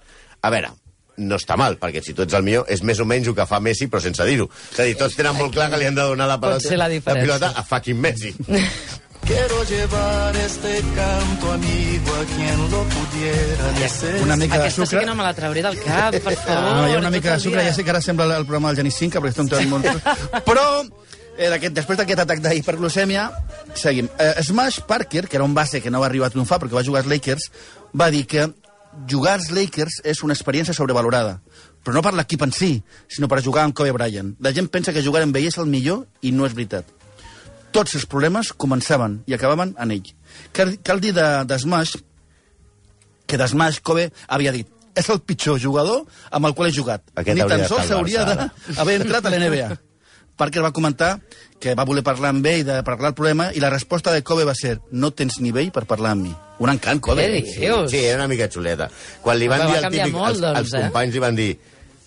A 0.45 0.51
veure, 0.53 0.69
no 1.17 1.37
està 1.39 1.55
mal, 1.57 1.77
perquè 1.79 2.01
si 2.03 2.13
tu 2.13 2.23
ets 2.25 2.33
el 2.35 2.43
millor, 2.43 2.65
és 2.69 2.81
més 2.83 2.99
o 2.99 3.05
menys 3.07 3.27
el 3.31 3.35
que 3.37 3.45
fa 3.47 3.59
Messi, 3.63 3.87
però 3.87 4.01
sense 4.03 4.25
dir-ho. 4.27 4.49
És 4.73 4.79
a 4.79 4.83
dir, 4.89 4.97
tots 4.99 5.15
tenen 5.15 5.35
molt 5.37 5.53
clar 5.55 5.69
que 5.71 5.77
li 5.79 5.85
han 5.87 5.95
de 5.95 6.01
donar 6.03 6.27
la, 6.27 6.39
pelota, 6.41 6.67
ser 6.67 6.77
la 6.77 6.89
diferència. 6.91 7.23
pilota 7.25 7.53
a 7.55 7.63
fucking 7.63 7.99
Messi. 8.01 8.33
Quiero 9.25 9.63
llevar 9.63 10.35
este 10.35 10.83
canto 10.95 11.51
amigo 11.53 12.13
a 12.13 12.25
quien 12.35 12.59
lo 12.69 12.83
pudiera 12.83 13.71
desear. 13.79 14.21
Una 14.21 14.35
mica 14.35 14.53
de 14.53 14.61
Aquesta 14.61 14.81
sí 14.85 14.89
sucre. 14.91 14.99
que 14.99 15.05
no 15.07 15.15
me 15.15 15.23
la 15.23 15.33
trauré 15.33 15.63
del 15.63 15.79
cap, 15.81 16.13
per 16.13 16.35
favor. 16.45 16.75
No, 16.75 16.87
hi 16.89 16.93
ha 16.93 16.99
una 16.99 17.09
mica 17.09 17.33
de 17.33 17.39
sucre, 17.39 17.63
ja 17.65 17.73
sé 17.73 17.83
que 17.83 17.89
ara 17.89 18.01
sembla 18.05 18.27
el 18.37 18.45
programa 18.45 18.69
del 18.69 18.77
Genís 18.83 18.99
Cinca, 19.01 19.17
perquè 19.23 19.33
estem 19.33 19.49
tot 19.49 19.65
molt... 19.71 19.87
Però, 20.45 20.65
eh, 21.39 21.57
després 21.73 21.97
d'aquest 21.97 22.21
atac 22.21 22.43
d'hiperglucèmia, 22.45 23.31
seguim. 23.73 24.11
Eh, 24.19 24.43
Smash 24.45 24.83
Parker, 24.85 25.25
que 25.27 25.39
era 25.41 25.47
un 25.47 25.55
base 25.57 25.81
que 25.81 25.89
no 25.89 26.03
va 26.03 26.11
arribar 26.11 26.29
a 26.29 26.35
triomfar 26.35 26.59
perquè 26.61 26.77
va 26.77 26.85
jugar 26.85 27.01
als 27.01 27.09
Lakers, 27.09 27.49
va 27.97 28.11
dir 28.13 28.27
que 28.29 28.45
jugar 29.09 29.35
als 29.37 29.51
Lakers 29.53 30.01
és 30.03 30.21
una 30.25 30.35
experiència 30.35 30.75
sobrevalorada. 30.75 31.39
Però 31.85 31.95
no 31.95 32.03
per 32.05 32.15
l'equip 32.17 32.43
en 32.45 32.53
si, 32.55 32.71
sinó 33.11 33.29
per 33.29 33.43
jugar 33.45 33.65
amb 33.65 33.75
Kobe 33.77 33.93
Bryant. 33.93 34.35
La 34.41 34.53
gent 34.55 34.69
pensa 34.73 34.93
que 34.93 35.03
jugar 35.05 35.23
amb 35.25 35.37
ell 35.37 35.49
és 35.49 35.57
el 35.61 35.69
millor 35.69 36.05
i 36.25 36.31
no 36.33 36.47
és 36.47 36.55
veritat. 36.57 36.87
Tots 37.75 37.97
els 37.99 38.07
problemes 38.09 38.53
començaven 38.55 39.19
i 39.27 39.35
acabaven 39.35 39.75
en 39.81 39.91
ell. 39.93 40.13
Cal, 40.55 40.77
cal 40.83 41.03
dir 41.03 41.13
de, 41.15 41.27
de 41.45 41.59
Smash 41.59 41.97
que 43.25 43.37
de 43.41 43.47
Smash 43.49 43.81
Kobe 43.83 44.09
havia 44.27 44.53
dit 44.55 44.71
és 44.95 45.09
el 45.11 45.19
pitjor 45.27 45.59
jugador 45.59 46.05
amb 46.31 46.47
el 46.47 46.55
qual 46.55 46.69
he 46.69 46.75
jugat. 46.75 47.03
Aquest 47.19 47.35
Ni 47.35 47.47
tan 47.49 47.65
sols 47.67 47.91
hauria 47.91 48.23
d'haver 48.29 49.01
entrat 49.01 49.27
a 49.27 49.33
l'NBA. 49.33 49.73
Parker 50.35 50.63
va 50.65 50.73
comentar 50.75 51.15
que 51.61 51.75
va 51.77 51.85
voler 51.87 52.03
parlar 52.05 52.33
amb 52.33 52.45
ell, 52.51 52.65
de 52.67 52.81
parlar 52.87 53.13
el 53.13 53.17
problema, 53.17 53.49
i 53.55 53.63
la 53.63 53.71
resposta 53.73 54.13
de 54.13 54.23
Kobe 54.23 54.45
va 54.47 54.55
ser 54.57 54.77
no 54.91 55.11
tens 55.15 55.39
nivell 55.41 55.71
per 55.75 55.85
parlar 55.89 56.13
amb 56.15 56.27
mi. 56.27 56.35
Un 56.59 56.71
encant, 56.71 57.01
Kobe. 57.03 57.25
Què 57.31 57.57
dius? 57.57 57.89
Sí, 57.91 58.03
era 58.03 58.21
una 58.23 58.29
mica 58.31 58.49
xuleta. 58.51 58.89
Quan 59.23 59.39
li 59.39 59.49
van 59.51 59.65
va 59.65 59.71
dir 59.71 59.81
al 59.81 59.91
típic, 59.91 60.15
molt, 60.15 60.35
els, 60.35 60.43
doncs, 60.43 60.61
els 60.61 60.73
eh? 60.75 60.85
companys 60.87 61.17
li 61.17 61.25
van 61.25 61.39
dir 61.39 61.51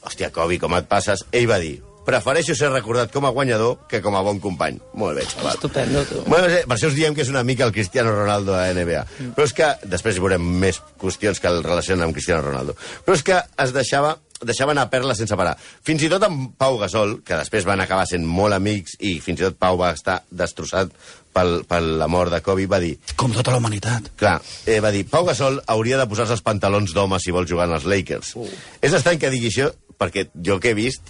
hòstia, 0.09 0.33
Kobe, 0.33 0.61
com 0.63 0.77
et 0.79 0.89
passes? 0.89 1.25
Ell 1.33 1.49
va 1.51 1.61
dir 1.63 1.79
prefereixo 2.09 2.55
ser 2.57 2.71
recordat 2.73 3.11
com 3.13 3.27
a 3.29 3.33
guanyador 3.37 3.83
que 3.89 4.01
com 4.01 4.15
a 4.17 4.23
bon 4.25 4.39
company. 4.41 4.79
Molt 4.97 5.19
bé, 5.19 5.27
xaval. 5.29 5.59
Estupendo, 5.59 6.05
tu. 6.09 6.23
Bueno, 6.25 6.49
eh, 6.49 6.63
per 6.65 6.79
això 6.79 6.89
us 6.89 6.97
diem 6.97 7.13
que 7.13 7.21
és 7.21 7.29
una 7.29 7.43
mica 7.45 7.67
el 7.67 7.75
Cristiano 7.77 8.15
Ronaldo 8.15 8.55
de 8.55 8.63
la 8.63 8.73
NBA. 8.73 9.03
Mm. 9.05 9.35
Però 9.37 9.45
és 9.45 9.53
que, 9.53 9.69
després 9.93 10.17
hi 10.17 10.23
veurem 10.25 10.47
més 10.63 10.81
qüestions 11.01 11.43
que 11.43 11.53
el 11.53 11.61
relacionen 11.67 12.07
amb 12.07 12.17
Cristiano 12.17 12.41
Ronaldo. 12.47 12.79
Però 13.05 13.19
és 13.19 13.25
que 13.27 13.43
es 13.65 13.77
deixava 13.77 14.17
deixava 14.47 14.75
anar 14.75 14.89
perles 14.93 15.19
sense 15.19 15.37
parar. 15.39 15.57
Fins 15.59 16.05
i 16.05 16.11
tot 16.13 16.25
amb 16.27 16.53
Pau 16.59 16.79
Gasol, 16.81 17.19
que 17.27 17.39
després 17.41 17.67
van 17.69 17.83
acabar 17.85 18.07
sent 18.09 18.27
molt 18.27 18.57
amics 18.57 18.99
i 19.01 19.19
fins 19.25 19.41
i 19.41 19.49
tot 19.49 19.59
Pau 19.59 19.79
va 19.81 19.93
estar 19.97 20.21
destrossat 20.31 20.93
pel, 21.35 21.63
per 21.69 21.81
la 21.83 22.09
mort 22.11 22.33
de 22.35 22.41
Kobe, 22.45 22.67
va 22.71 22.81
dir 22.83 22.95
Com 23.19 23.35
tota 23.35 23.55
la 23.55 23.63
humanitat. 23.63 24.13
Clar, 24.19 24.39
eh, 24.67 24.81
va 24.85 24.93
dir, 24.95 25.05
Pau 25.11 25.27
Gasol 25.29 25.61
hauria 25.67 25.99
de 26.01 26.09
posar-se 26.11 26.37
els 26.39 26.45
pantalons 26.47 26.95
d'home 26.95 27.21
si 27.23 27.35
vol 27.35 27.49
jugar 27.49 27.69
en 27.69 27.79
els 27.79 27.87
Lakers. 27.89 28.35
Uh. 28.39 28.49
És 28.83 28.95
estrany 28.95 29.21
que 29.21 29.33
digui 29.35 29.53
això, 29.53 29.71
perquè 29.99 30.29
jo 30.35 30.59
que 30.63 30.73
he 30.73 30.79
vist, 30.79 31.03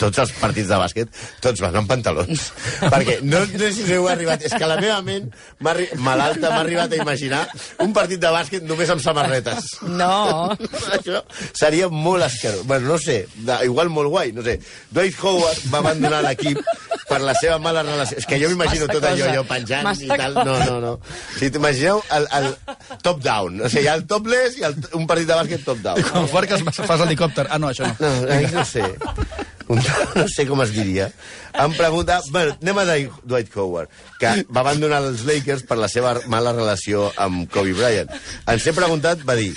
tots 0.00 0.22
els 0.22 0.32
partits 0.40 0.70
de 0.70 0.78
bàsquet, 0.80 1.20
tots 1.44 1.62
van 1.62 1.76
amb 1.80 1.90
pantalons. 1.90 2.46
perquè 2.94 3.18
no, 3.26 3.42
no 3.44 3.60
sé 3.60 3.72
si 3.76 3.96
heu 3.96 4.08
arribat... 4.10 4.44
És 4.48 4.54
que 4.56 4.68
la 4.68 4.78
meva 4.80 5.00
ment, 5.04 5.28
malalta, 6.00 6.48
m'ha 6.48 6.62
arribat 6.62 6.94
a 6.96 7.00
imaginar 7.02 7.42
un 7.84 7.92
partit 7.96 8.20
de 8.22 8.32
bàsquet 8.32 8.64
només 8.66 8.92
amb 8.92 9.04
samarretes. 9.04 9.74
No. 9.90 10.56
Això 10.96 11.22
seria 11.52 11.90
molt 11.92 12.26
asquerós. 12.26 12.64
Bueno, 12.68 12.94
no 12.94 12.98
sé, 13.02 13.22
de, 13.36 13.60
igual 13.68 13.92
molt 13.92 14.12
guai, 14.12 14.32
no 14.36 14.44
sé. 14.46 14.58
Dwight 14.90 15.20
Howard 15.20 15.68
va 15.72 15.82
abandonar 15.84 16.22
l'equip 16.24 16.62
per 17.10 17.20
la 17.24 17.34
seva 17.38 17.58
mala 17.62 17.84
relació. 17.86 18.20
És 18.20 18.28
que 18.28 18.38
jo 18.40 18.50
m'imagino 18.52 18.88
tot 18.90 19.04
allò, 19.04 19.26
cosa. 19.26 19.36
jo 19.36 19.44
penjant 19.48 19.86
Massa 19.86 20.06
i 20.06 20.10
tal. 20.10 20.40
No, 20.40 20.56
no, 20.64 20.78
no. 20.82 20.92
Si 21.36 21.50
t'imagineu 21.52 22.02
el, 22.16 22.28
el 22.40 22.50
top-down. 23.04 23.60
O 23.66 23.70
sigui, 23.70 23.86
hi 23.86 23.90
ha 23.90 23.96
el 23.98 24.06
topless 24.10 24.58
i 24.60 24.66
el, 24.70 24.76
un 24.98 25.08
partit 25.10 25.28
de 25.30 25.38
bàsquet 25.42 25.66
top-down. 25.66 26.02
Com 26.10 26.28
fort 26.30 26.50
que 26.50 26.60
fas 26.80 27.02
l'helicòpter. 27.02 27.48
Ah, 27.50 27.60
no, 27.62 27.72
això 27.74 27.88
no. 27.88 27.96
No, 28.00 28.40
no 28.54 28.66
sé. 28.68 28.86
No 29.70 30.26
sé 30.28 30.46
com 30.48 30.60
es 30.64 30.72
diria. 30.74 31.10
Em 31.54 31.72
pregunta... 31.74 32.20
Bueno, 32.30 32.54
anem 32.62 32.78
a 32.78 32.84
Dwight 32.86 33.56
Howard, 33.56 33.90
que 34.20 34.30
va 34.50 34.62
abandonar 34.62 35.00
els 35.04 35.24
Lakers 35.26 35.64
per 35.68 35.78
la 35.78 35.88
seva 35.90 36.14
mala 36.30 36.52
relació 36.54 37.08
amb 37.20 37.46
Kobe 37.50 37.74
Bryant. 37.78 38.10
Ens 38.50 38.66
he 38.66 38.74
preguntat, 38.74 39.22
va 39.26 39.36
dir, 39.38 39.50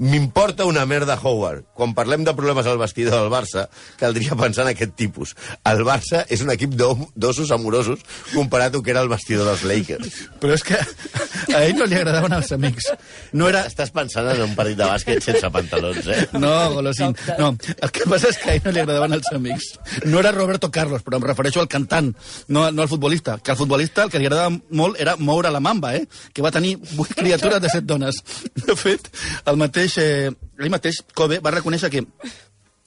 m'importa 0.00 0.66
una 0.68 0.84
merda 0.88 1.18
Howard. 1.20 1.66
Quan 1.76 1.94
parlem 1.96 2.24
de 2.26 2.34
problemes 2.36 2.68
al 2.68 2.80
vestidor 2.80 3.16
del 3.16 3.32
Barça, 3.32 3.66
caldria 4.00 4.36
pensar 4.38 4.66
en 4.66 4.72
aquest 4.74 4.94
tipus. 4.98 5.34
El 5.68 5.84
Barça 5.88 6.24
és 6.28 6.44
un 6.44 6.52
equip 6.54 6.76
d'ossos 6.78 7.52
amorosos 7.54 8.04
comparat 8.32 8.76
al 8.76 8.84
que 8.84 8.92
era 8.94 9.04
el 9.04 9.12
vestidor 9.12 9.48
dels 9.48 9.64
Lakers. 9.68 10.20
Però 10.40 10.56
és 10.56 10.64
que 10.64 10.80
a 10.80 11.62
ell 11.64 11.76
no 11.78 11.88
li 11.88 11.98
agradaven 11.98 12.36
els 12.38 12.52
amics. 12.56 12.92
No 13.32 13.48
era... 13.50 13.66
Estàs 13.68 13.92
pensant 13.94 14.28
en 14.32 14.40
un 14.44 14.54
partit 14.58 14.78
de 14.78 14.86
bàsquet 14.88 15.24
sense 15.24 15.50
pantalons, 15.52 16.06
eh? 16.08 16.22
No, 16.40 16.52
Golosín. 16.74 17.12
No, 17.38 17.52
el 17.76 17.92
que 17.94 18.06
passa 18.08 18.32
és 18.32 18.38
que 18.40 18.52
a 18.52 18.56
ell 18.56 18.64
no 18.64 18.72
li 18.74 18.82
agradaven 18.84 19.16
els 19.18 19.28
amics. 19.36 19.57
No 20.04 20.20
era 20.20 20.32
Roberto 20.32 20.70
Carlos, 20.74 21.04
però 21.06 21.20
em 21.20 21.26
refereixo 21.26 21.62
al 21.62 21.70
cantant, 21.70 22.12
no, 22.48 22.66
no 22.70 22.84
al 22.84 22.90
futbolista. 22.90 23.38
Que 23.42 23.54
al 23.54 23.60
futbolista 23.60 24.04
el 24.06 24.12
que 24.12 24.20
li 24.20 24.28
agradava 24.28 24.54
molt 24.70 25.00
era 25.00 25.16
moure 25.16 25.52
la 25.54 25.62
mamba, 25.64 25.94
eh? 25.96 26.04
Que 26.32 26.44
va 26.44 26.54
tenir 26.54 26.76
vuit 26.94 27.14
criatures 27.16 27.62
de 27.62 27.72
set 27.72 27.88
dones. 27.88 28.22
De 28.68 28.76
fet, 28.76 29.08
el 29.48 29.58
mateix, 29.60 29.98
eh, 30.02 30.30
ell 30.58 30.72
mateix, 30.72 31.02
Kobe, 31.16 31.40
va 31.44 31.54
reconèixer 31.54 31.90
que 31.92 32.04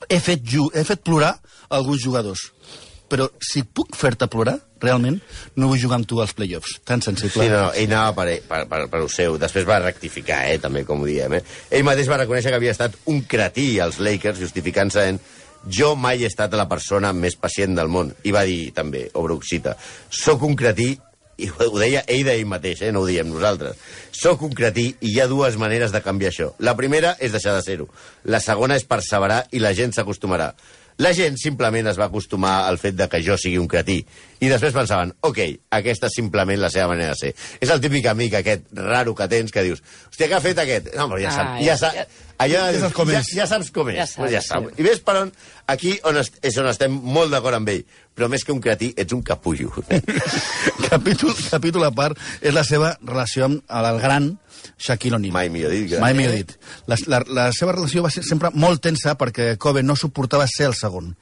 he 0.10 0.20
fet, 0.20 0.44
he 0.74 0.84
fet 0.88 1.04
plorar 1.06 1.36
alguns 1.70 2.04
jugadors. 2.04 2.52
Però 3.12 3.28
si 3.44 3.66
puc 3.68 3.98
fer-te 4.00 4.28
plorar, 4.32 4.56
realment, 4.82 5.18
no 5.60 5.68
vull 5.68 5.80
jugar 5.82 6.00
amb 6.00 6.08
tu 6.08 6.22
als 6.24 6.32
playoffs. 6.38 6.78
Tan 6.88 7.04
sensible. 7.04 7.44
Sí, 7.44 7.50
no, 7.52 7.66
no, 7.68 7.74
ell 7.76 7.92
anava 7.92 8.16
per, 8.22 8.38
per, 8.48 8.62
per, 8.72 8.82
per 8.94 9.02
ho 9.04 9.10
seu. 9.12 9.36
Després 9.42 9.68
va 9.68 9.82
rectificar, 9.84 10.46
eh, 10.50 10.58
també, 10.64 10.86
com 10.88 11.04
ho 11.04 11.10
diem. 11.10 11.36
Eh? 11.38 11.44
Ell 11.78 11.86
mateix 11.88 12.10
va 12.12 12.22
reconèixer 12.24 12.54
que 12.54 12.60
havia 12.62 12.74
estat 12.76 12.96
un 13.12 13.22
cretí 13.30 13.68
als 13.84 14.00
Lakers, 14.00 14.40
justificant-se 14.42 15.08
en 15.12 15.20
jo 15.70 15.94
mai 15.96 16.24
he 16.24 16.30
estat 16.30 16.54
la 16.58 16.68
persona 16.70 17.14
més 17.14 17.38
pacient 17.38 17.76
del 17.78 17.92
món. 17.92 18.14
I 18.24 18.34
va 18.34 18.44
dir, 18.48 18.72
també, 18.76 19.08
obre 19.14 19.38
occita, 19.38 19.76
soc 20.10 20.44
un 20.48 20.56
cretí, 20.58 20.96
i 21.42 21.50
ho 21.50 21.80
deia 21.80 22.04
ell 22.12 22.26
d'ell 22.28 22.46
mateix, 22.50 22.84
eh? 22.86 22.92
no 22.94 23.02
ho 23.02 23.08
diem 23.10 23.30
nosaltres. 23.32 23.80
Soc 24.14 24.44
un 24.46 24.54
cretí 24.58 24.92
i 25.00 25.14
hi 25.14 25.20
ha 25.22 25.30
dues 25.32 25.58
maneres 25.58 25.94
de 25.94 26.04
canviar 26.06 26.30
això. 26.32 26.52
La 26.60 26.76
primera 26.78 27.16
és 27.20 27.34
deixar 27.34 27.56
de 27.58 27.64
ser-ho. 27.66 27.88
La 28.30 28.42
segona 28.44 28.78
és 28.78 28.86
perseverar 28.86 29.46
i 29.52 29.62
la 29.64 29.74
gent 29.78 29.96
s'acostumarà. 29.96 30.52
La 31.02 31.12
gent 31.18 31.38
simplement 31.42 31.88
es 31.90 31.98
va 31.98 32.06
acostumar 32.12 32.68
al 32.70 32.78
fet 32.78 32.94
de 33.00 33.08
que 33.10 33.22
jo 33.26 33.34
sigui 33.40 33.58
un 33.58 33.68
cretí. 33.72 34.00
I 34.42 34.50
després 34.52 34.74
pensaven, 34.76 35.14
ok, 35.26 35.40
aquesta 35.78 36.10
és 36.12 36.16
simplement 36.20 36.60
la 36.62 36.70
seva 36.74 36.92
manera 36.92 37.16
de 37.16 37.20
ser. 37.20 37.32
És 37.62 37.70
el 37.74 37.82
típic 37.82 38.06
amic 38.12 38.36
aquest 38.38 38.68
raro 38.78 39.16
que 39.18 39.28
tens 39.32 39.52
que 39.54 39.64
dius, 39.66 39.82
hòstia, 40.12 40.28
què 40.30 40.38
ha 40.38 40.42
fet 40.44 40.62
aquest? 40.62 40.92
No, 40.98 41.08
però 41.10 41.22
ja 41.24 41.30
Ah, 41.32 41.38
sap, 41.38 41.50
ja- 41.62 41.78
ja, 41.78 41.94
ja- 41.96 42.06
allò, 42.46 42.62
ja 42.74 42.80
saps 42.86 42.94
com 42.98 43.10
ja, 43.10 43.20
és. 43.24 43.32
ja 43.38 43.48
saps 43.50 43.72
com 43.72 43.90
és. 43.90 43.96
Ja 43.98 44.06
Ja, 44.06 44.08
saps, 44.14 44.32
ja 44.32 44.42
sap. 44.42 44.68
sí. 44.70 44.82
I 44.82 44.84
ves 44.84 45.00
per 45.06 45.16
on, 45.24 45.32
aquí 45.68 45.98
on 46.04 46.18
est, 46.18 46.38
és 46.42 46.58
on 46.58 46.68
estem 46.68 46.92
molt 46.92 47.32
d'acord 47.32 47.56
amb 47.58 47.70
ell. 47.70 47.84
Però 48.16 48.28
més 48.30 48.44
que 48.44 48.52
un 48.52 48.60
cretí, 48.62 48.94
ets 48.98 49.14
un 49.14 49.22
capullo. 49.24 49.72
capítol, 50.90 51.34
capítol 51.50 51.86
a 51.88 51.92
part 51.96 52.18
és 52.42 52.54
la 52.54 52.64
seva 52.68 52.96
relació 53.02 53.46
amb 53.48 53.62
el 53.70 54.00
gran 54.04 54.32
Shaquille 54.78 55.18
O'Neal. 55.18 55.34
Mai 55.34 55.50
millor 55.50 55.72
dit. 55.74 55.98
Mai 56.02 56.14
millor 56.18 56.36
dit. 56.36 56.56
La, 56.88 56.98
la, 57.08 57.22
la 57.28 57.50
seva 57.56 57.76
relació 57.76 58.04
va 58.06 58.14
ser 58.14 58.24
sempre 58.28 58.52
molt 58.54 58.82
tensa 58.84 59.16
perquè 59.20 59.56
Kobe 59.62 59.84
no 59.84 59.98
suportava 60.00 60.48
ser 60.50 60.70
el 60.72 60.78
segon. 60.78 61.14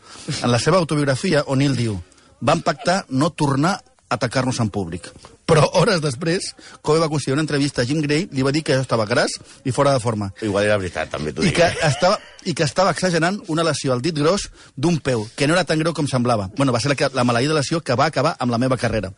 En 0.41 0.51
la 0.51 0.60
seva 0.60 0.79
autobiografia, 0.81 1.46
O'Neal 1.48 1.77
diu 1.79 2.00
van 2.39 2.62
pactar 2.63 3.03
no 3.10 3.31
tornar 3.31 3.77
a 3.79 4.15
atacar-nos 4.15 4.60
en 4.60 4.69
públic. 4.74 5.12
Però 5.50 5.65
hores 5.79 6.01
després, 6.03 6.51
Kobe 6.86 7.01
va 7.01 7.10
considerar 7.10 7.39
una 7.39 7.46
entrevista 7.48 7.82
a 7.82 7.88
Jim 7.89 8.03
Gray, 8.06 8.27
li 8.32 8.44
va 8.46 8.53
dir 8.53 8.62
que 8.65 8.75
estava 8.77 9.08
gras 9.10 9.34
i 9.65 9.74
fora 9.74 9.96
de 9.96 10.01
forma. 10.03 10.29
Igual 10.46 10.68
era 10.68 10.77
veritat, 10.77 11.10
també 11.10 11.34
t'ho 11.34 11.46
I 11.46 11.53
que, 11.56 11.65
estava, 11.88 12.20
I 12.46 12.53
que 12.53 12.68
estava 12.68 12.94
exagerant 12.94 13.39
una 13.50 13.65
lesió 13.65 13.94
al 13.94 14.03
dit 14.06 14.13
gros 14.15 14.50
d'un 14.75 15.00
peu, 15.01 15.25
que 15.36 15.48
no 15.50 15.56
era 15.58 15.65
tan 15.65 15.82
greu 15.82 15.96
com 15.98 16.08
semblava. 16.08 16.50
Bueno, 16.58 16.75
va 16.75 16.82
ser 16.84 16.94
la, 16.94 17.10
la 17.18 17.25
maleïda 17.25 17.58
lesió 17.58 17.82
que 17.82 17.98
va 17.98 18.10
acabar 18.13 18.36
amb 18.39 18.53
la 18.53 18.60
meva 18.62 18.77
carrera. 18.77 19.10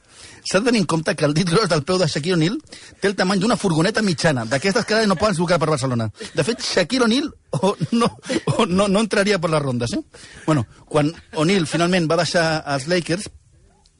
S'ha 0.48 0.62
de 0.62 0.72
tenir 0.72 0.82
en 0.82 0.88
compte 0.90 1.16
que 1.16 1.28
el 1.28 1.36
dit 1.36 1.50
gros 1.50 1.68
del 1.70 1.84
peu 1.84 2.00
de 2.00 2.08
Shaquille 2.08 2.38
O'Neal 2.38 2.56
té 3.02 3.12
el 3.12 3.18
tamany 3.20 3.44
d'una 3.44 3.60
furgoneta 3.60 4.02
mitjana, 4.02 4.46
d'aquestes 4.48 4.88
que 4.88 4.96
ara 4.96 5.10
no 5.10 5.20
poden 5.20 5.36
trucar 5.36 5.60
per 5.60 5.70
Barcelona. 5.70 6.08
De 6.34 6.46
fet, 6.48 6.64
Shaquille 6.64 7.10
O'Neal 7.10 7.28
o 7.60 7.76
no, 7.92 8.08
o 8.56 8.66
no, 8.66 8.88
no 8.88 9.04
entraria 9.04 9.40
per 9.42 9.52
les 9.52 9.62
rondes. 9.62 9.94
Eh? 9.98 10.02
Bueno, 10.46 10.66
quan 10.88 11.12
O'Neal 11.36 11.68
finalment 11.68 12.08
va 12.08 12.22
deixar 12.24 12.64
els 12.76 12.88
Lakers 12.88 13.28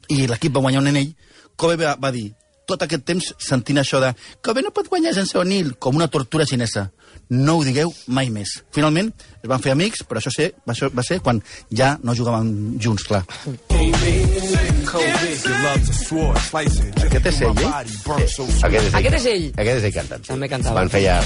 i 0.08 0.24
l'equip 0.26 0.56
va 0.56 0.64
guanyar 0.64 0.82
un 0.82 0.90
anell, 0.90 1.12
Kobe 1.56 1.76
va, 1.80 1.96
va 2.00 2.12
dir 2.14 2.30
tot 2.68 2.84
aquest 2.84 3.04
temps 3.04 3.28
sentint 3.42 3.80
això 3.82 4.00
de 4.00 4.12
bé 4.54 4.62
no 4.64 4.72
pot 4.74 4.88
guanyar 4.88 5.14
sense 5.16 5.36
O'Neill, 5.38 5.74
com 5.78 5.96
una 5.98 6.08
tortura 6.08 6.46
xinesa. 6.48 6.90
No 7.28 7.58
ho 7.58 7.64
digueu 7.64 7.92
mai 8.06 8.30
més. 8.30 8.62
Finalment, 8.72 9.12
es 9.42 9.48
van 9.48 9.62
fer 9.62 9.72
amics, 9.72 10.04
però 10.08 10.20
això, 10.20 10.32
ser, 10.34 10.52
això 10.66 10.90
va 10.94 11.04
ser 11.06 11.20
quan 11.20 11.42
ja 11.70 11.96
no 12.02 12.16
jugaven 12.16 12.78
junts, 12.80 13.08
clar. 13.08 13.24
Aquest 17.02 17.26
és 17.28 17.40
ell, 17.42 17.58
eh? 17.58 17.66
Sí. 18.28 18.44
Aquest 18.66 18.86
és 18.88 18.92
ell. 18.92 18.98
Aquest 19.00 19.16
és 19.18 19.26
ell. 19.32 19.46
Aquest 19.56 19.78
és 19.78 19.84
ell 19.88 19.94
cantant. 19.96 20.24
També 20.26 20.48
cantava. 20.52 20.74
Van 20.80 20.90
fer 20.92 21.02
ja... 21.04 21.16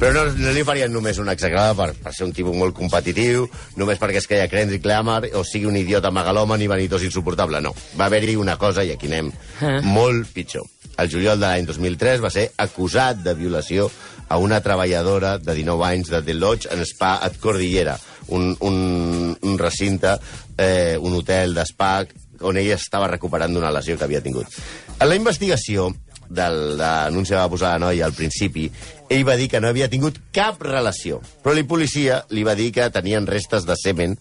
Però 0.00 0.12
no, 0.16 0.24
no 0.36 0.52
li 0.56 0.64
farien 0.66 0.92
només 0.92 1.18
una 1.22 1.32
exagrada 1.36 1.74
per, 1.78 1.90
per 2.04 2.12
ser 2.16 2.26
un 2.28 2.32
tipus 2.36 2.56
molt 2.56 2.74
competitiu, 2.76 3.46
només 3.80 4.00
perquè 4.00 4.20
es 4.20 4.28
creia 4.30 4.48
Kendrick 4.52 4.84
Lamar, 4.88 5.22
o 5.36 5.44
sigui 5.44 5.68
un 5.68 5.76
idiota 5.80 6.12
megalòman 6.14 6.60
i 6.64 6.68
vanitós 6.70 7.04
insuportable. 7.06 7.60
No. 7.64 7.74
Va 7.98 8.08
haver-hi 8.10 8.36
una 8.40 8.56
cosa, 8.60 8.84
i 8.84 8.92
aquí 8.94 9.10
anem, 9.12 9.32
Ah. 9.60 9.80
molt 9.84 10.28
pitjor. 10.32 10.64
El 10.98 11.10
juliol 11.12 11.38
de 11.40 11.46
l'any 11.46 11.66
2003 11.68 12.20
va 12.20 12.30
ser 12.32 12.50
acusat 12.56 13.20
de 13.24 13.34
violació 13.34 13.90
a 14.28 14.38
una 14.38 14.60
treballadora 14.60 15.38
de 15.38 15.54
19 15.54 15.84
anys 15.86 16.10
de 16.12 16.22
The 16.22 16.34
Lodge 16.34 16.68
en 16.72 16.84
Spa 16.86 17.16
at 17.24 17.38
Cordillera, 17.40 17.98
un, 18.28 18.56
un, 18.60 19.36
un 19.42 19.58
recinte, 19.58 20.16
eh, 20.56 20.96
un 21.00 21.14
hotel 21.18 21.54
d'espa 21.56 22.04
on 22.40 22.60
ella 22.60 22.78
estava 22.78 23.10
recuperant 23.10 23.54
d'una 23.54 23.72
lesió 23.74 23.98
que 23.98 24.06
havia 24.06 24.22
tingut. 24.24 24.60
En 24.98 25.08
la 25.08 25.18
investigació 25.18 25.90
de 26.30 26.46
l'anunci 26.78 27.34
que 27.34 27.40
va 27.40 27.50
posar 27.50 27.72
la 27.74 27.86
noia 27.86 28.06
al 28.06 28.14
principi, 28.14 28.68
ell 29.10 29.26
va 29.26 29.34
dir 29.36 29.48
que 29.50 29.60
no 29.60 29.68
havia 29.68 29.90
tingut 29.90 30.20
cap 30.32 30.62
relació, 30.62 31.18
però 31.42 31.56
la 31.56 31.66
policia 31.66 32.22
li 32.30 32.46
va 32.46 32.54
dir 32.54 32.70
que 32.72 32.86
tenien 32.94 33.26
restes 33.26 33.66
de 33.66 33.74
semen 33.76 34.14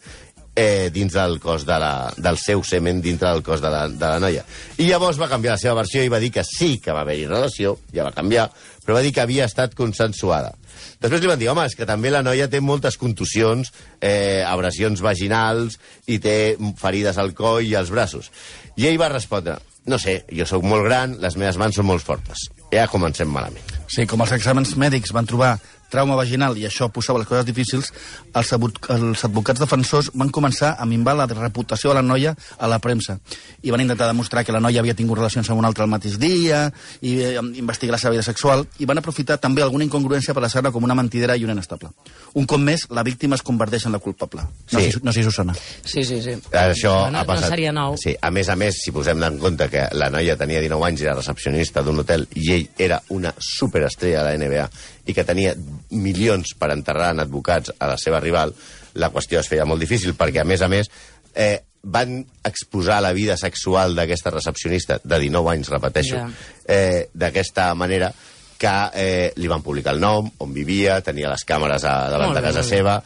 eh, 0.55 0.89
dins 0.91 1.13
del 1.13 1.37
cos 1.39 1.65
de 1.65 1.77
la, 1.79 2.11
del 2.17 2.37
seu 2.41 2.63
semen 2.65 2.99
dintre 3.01 3.29
del 3.29 3.43
cos 3.45 3.61
de 3.61 3.69
la, 3.71 3.85
de 3.87 4.05
la 4.05 4.19
noia. 4.19 4.43
I 4.77 4.89
llavors 4.89 5.21
va 5.21 5.29
canviar 5.31 5.55
la 5.55 5.61
seva 5.61 5.77
versió 5.79 6.03
i 6.03 6.11
va 6.11 6.19
dir 6.19 6.33
que 6.35 6.43
sí 6.43 6.79
que 6.83 6.95
va 6.95 7.05
haver-hi 7.05 7.29
relació, 7.29 7.77
ja 7.93 8.07
va 8.07 8.15
canviar, 8.15 8.49
però 8.83 8.97
va 8.97 9.05
dir 9.05 9.13
que 9.13 9.23
havia 9.23 9.47
estat 9.47 9.77
consensuada. 9.77 10.55
Després 10.99 11.23
li 11.23 11.29
van 11.31 11.39
dir, 11.39 11.47
home, 11.47 11.63
és 11.63 11.77
que 11.79 11.87
també 11.87 12.11
la 12.11 12.23
noia 12.25 12.49
té 12.51 12.59
moltes 12.59 12.97
contusions, 12.99 13.71
eh, 14.01 14.43
abrasions 14.43 14.99
vaginals 14.99 15.79
i 16.07 16.19
té 16.19 16.57
ferides 16.77 17.17
al 17.17 17.31
coll 17.33 17.63
i 17.63 17.75
als 17.79 17.91
braços. 17.93 18.31
I 18.75 18.89
ell 18.89 18.99
va 18.99 19.07
respondre, 19.11 19.55
no 19.87 19.97
sé, 19.97 20.25
jo 20.35 20.45
sóc 20.45 20.63
molt 20.67 20.83
gran, 20.83 21.15
les 21.23 21.37
meves 21.39 21.57
mans 21.57 21.79
són 21.79 21.87
molt 21.87 22.03
fortes. 22.03 22.49
Ja 22.73 22.89
comencem 22.91 23.31
malament. 23.31 23.63
Sí, 23.87 24.05
com 24.05 24.21
els 24.21 24.35
exàmens 24.35 24.75
mèdics 24.77 25.15
van 25.15 25.25
trobar 25.29 25.55
trauma 25.89 26.15
vaginal 26.15 26.57
i 26.57 26.65
això 26.67 26.89
posava 26.93 27.19
les 27.19 27.27
coses 27.27 27.45
difícils, 27.47 27.91
els, 28.33 28.51
els 28.53 29.23
advocats 29.25 29.59
defensors 29.59 30.11
van 30.13 30.29
començar 30.29 30.75
a 30.79 30.85
minvar 30.85 31.15
la 31.17 31.25
reputació 31.27 31.89
de 31.91 31.99
la 31.99 32.01
noia 32.05 32.35
a 32.57 32.67
la 32.67 32.79
premsa 32.79 33.19
i 33.63 33.71
van 33.71 33.81
intentar 33.81 34.07
demostrar 34.07 34.45
que 34.45 34.51
la 34.55 34.61
noia 34.63 34.79
havia 34.83 34.95
tingut 34.95 35.17
relacions 35.17 35.49
amb 35.49 35.59
un 35.59 35.65
altre 35.65 35.83
el 35.83 35.89
mateix 35.91 36.17
dia 36.21 36.67
i 37.01 37.15
eh, 37.21 37.35
investigar 37.59 37.93
la 37.95 38.01
seva 38.01 38.11
vida 38.15 38.23
sexual 38.23 38.65
i 38.79 38.85
van 38.89 38.97
aprofitar 39.01 39.37
també 39.41 39.61
alguna 39.65 39.83
incongruència 39.87 40.33
per 40.33 40.43
deixar-la 40.45 40.71
com 40.71 40.83
una 40.83 40.95
mentidera 40.95 41.35
i 41.37 41.43
una 41.43 41.53
inestable. 41.57 41.89
Un 42.35 42.45
cop 42.45 42.59
més, 42.61 42.85
la 42.93 43.03
víctima 43.03 43.35
es 43.35 43.41
converteix 43.45 43.85
en 43.87 43.93
la 43.97 43.99
culpable. 43.99 44.41
No, 44.71 44.79
Sí. 44.79 44.91
sé, 44.91 44.99
no 45.03 45.11
sé 45.13 45.23
si 45.23 45.27
us 45.27 45.35
sona. 45.35 45.53
Sí, 45.83 46.03
sí, 46.03 46.21
sí. 46.21 46.35
Això 46.51 47.09
no, 47.11 47.19
ha 47.19 47.25
passat. 47.25 47.49
No 47.49 47.55
seria 47.55 47.71
nou. 47.73 47.97
Sí, 47.97 48.15
a 48.21 48.29
més 48.31 48.49
a 48.49 48.55
més, 48.55 48.77
si 48.83 48.91
posem 48.95 49.21
en 49.23 49.39
compte 49.39 49.67
que 49.69 49.87
la 49.97 50.09
noia 50.13 50.37
tenia 50.37 50.61
19 50.61 50.85
anys 50.87 51.01
i 51.01 51.07
era 51.09 51.15
recepcionista 51.17 51.81
d'un 51.83 51.99
hotel 51.99 52.27
i 52.35 52.51
ell 52.53 52.67
era 52.77 53.01
una 53.09 53.33
superestrella 53.37 54.23
de 54.23 54.29
la 54.29 54.37
NBA 54.37 54.69
i 55.09 55.15
que 55.17 55.25
tenia 55.25 55.55
milions 55.89 56.53
per 56.59 56.69
enterrar 56.75 57.11
en 57.15 57.23
advocats 57.25 57.73
a 57.79 57.87
la 57.91 57.97
seva 57.97 58.19
rival, 58.21 58.53
la 59.01 59.09
qüestió 59.13 59.39
es 59.41 59.49
feia 59.49 59.65
molt 59.65 59.81
difícil 59.81 60.13
perquè, 60.17 60.41
a 60.43 60.47
més 60.47 60.61
a 60.61 60.69
més, 60.71 60.89
eh, 61.35 61.59
van 61.83 62.19
exposar 62.43 62.99
la 63.01 63.13
vida 63.15 63.37
sexual 63.39 63.95
d'aquesta 63.95 64.33
recepcionista 64.35 64.97
de 65.03 65.19
19 65.21 65.53
anys, 65.53 65.69
repeteixo, 65.71 66.17
Ja. 66.17 66.27
eh, 66.67 67.07
d'aquesta 67.13 67.73
manera 67.75 68.11
que 68.59 68.73
eh, 68.93 69.31
li 69.39 69.47
van 69.47 69.61
publicar 69.63 69.93
el 69.95 70.01
nom, 70.03 70.27
on 70.43 70.53
vivia, 70.53 70.97
tenia 71.01 71.29
les 71.31 71.45
càmeres 71.47 71.85
a, 71.87 72.09
davant 72.11 72.33
Molt 72.33 72.41
de 72.41 72.43
casa 72.43 72.59
bé. 72.61 72.67
seva, 72.67 72.97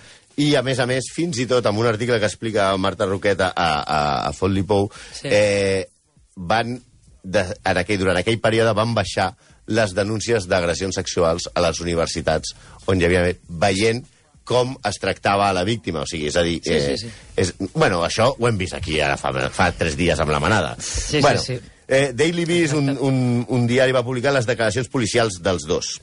i, 0.42 0.56
a 0.58 0.64
més 0.66 0.80
a 0.82 0.88
més, 0.90 1.12
fins 1.14 1.38
i 1.38 1.46
tot 1.46 1.66
amb 1.70 1.78
un 1.78 1.86
article 1.86 2.18
que 2.20 2.26
explica 2.26 2.72
Marta 2.82 3.06
Roqueta 3.06 3.52
a, 3.56 3.68
a, 3.86 4.00
a 4.30 4.34
Font 4.34 4.52
Lipou, 4.56 4.90
Sí. 5.14 5.28
eh, 5.30 5.86
van, 6.36 6.80
de, 7.24 7.44
en 7.64 7.78
aquell, 7.78 8.00
durant 8.02 8.18
aquell 8.18 8.40
període 8.42 8.74
van 8.74 8.96
baixar 8.98 9.36
les 9.68 9.94
denúncies 9.96 10.48
d'agressions 10.50 10.96
sexuals 10.96 11.48
a 11.54 11.64
les 11.64 11.80
universitats 11.84 12.56
on 12.88 13.00
hi 13.00 13.08
havia 13.08 13.30
veient 13.48 14.04
com 14.44 14.74
es 14.84 15.00
tractava 15.00 15.48
a 15.48 15.54
la 15.56 15.64
víctima, 15.64 16.04
o 16.04 16.10
sigui, 16.10 16.28
és 16.28 16.36
a 16.36 16.44
dir... 16.44 16.58
Sí, 16.66 16.74
eh, 16.76 16.98
sí, 16.98 17.06
sí. 17.08 17.12
És, 17.40 17.54
bueno, 17.72 18.02
això 18.04 18.28
ho 18.36 18.48
hem 18.50 18.58
vist 18.60 18.76
aquí 18.76 19.00
ara 19.00 19.16
fa, 19.20 19.32
fa 19.56 19.70
tres 19.78 19.96
dies 20.00 20.20
amb 20.20 20.34
la 20.36 20.42
manada. 20.44 20.76
Sí, 20.80 21.18
sí, 21.18 21.22
bueno, 21.24 21.40
sí. 21.40 21.60
Eh, 21.88 22.12
Daily 22.16 22.46
Beast, 22.46 22.76
un, 22.76 22.92
un, 22.92 23.46
un 23.48 23.68
diari, 23.68 23.96
va 23.96 24.04
publicar 24.04 24.34
les 24.36 24.48
declaracions 24.50 24.92
policials 24.92 25.40
dels 25.44 25.68
dos. 25.68 25.94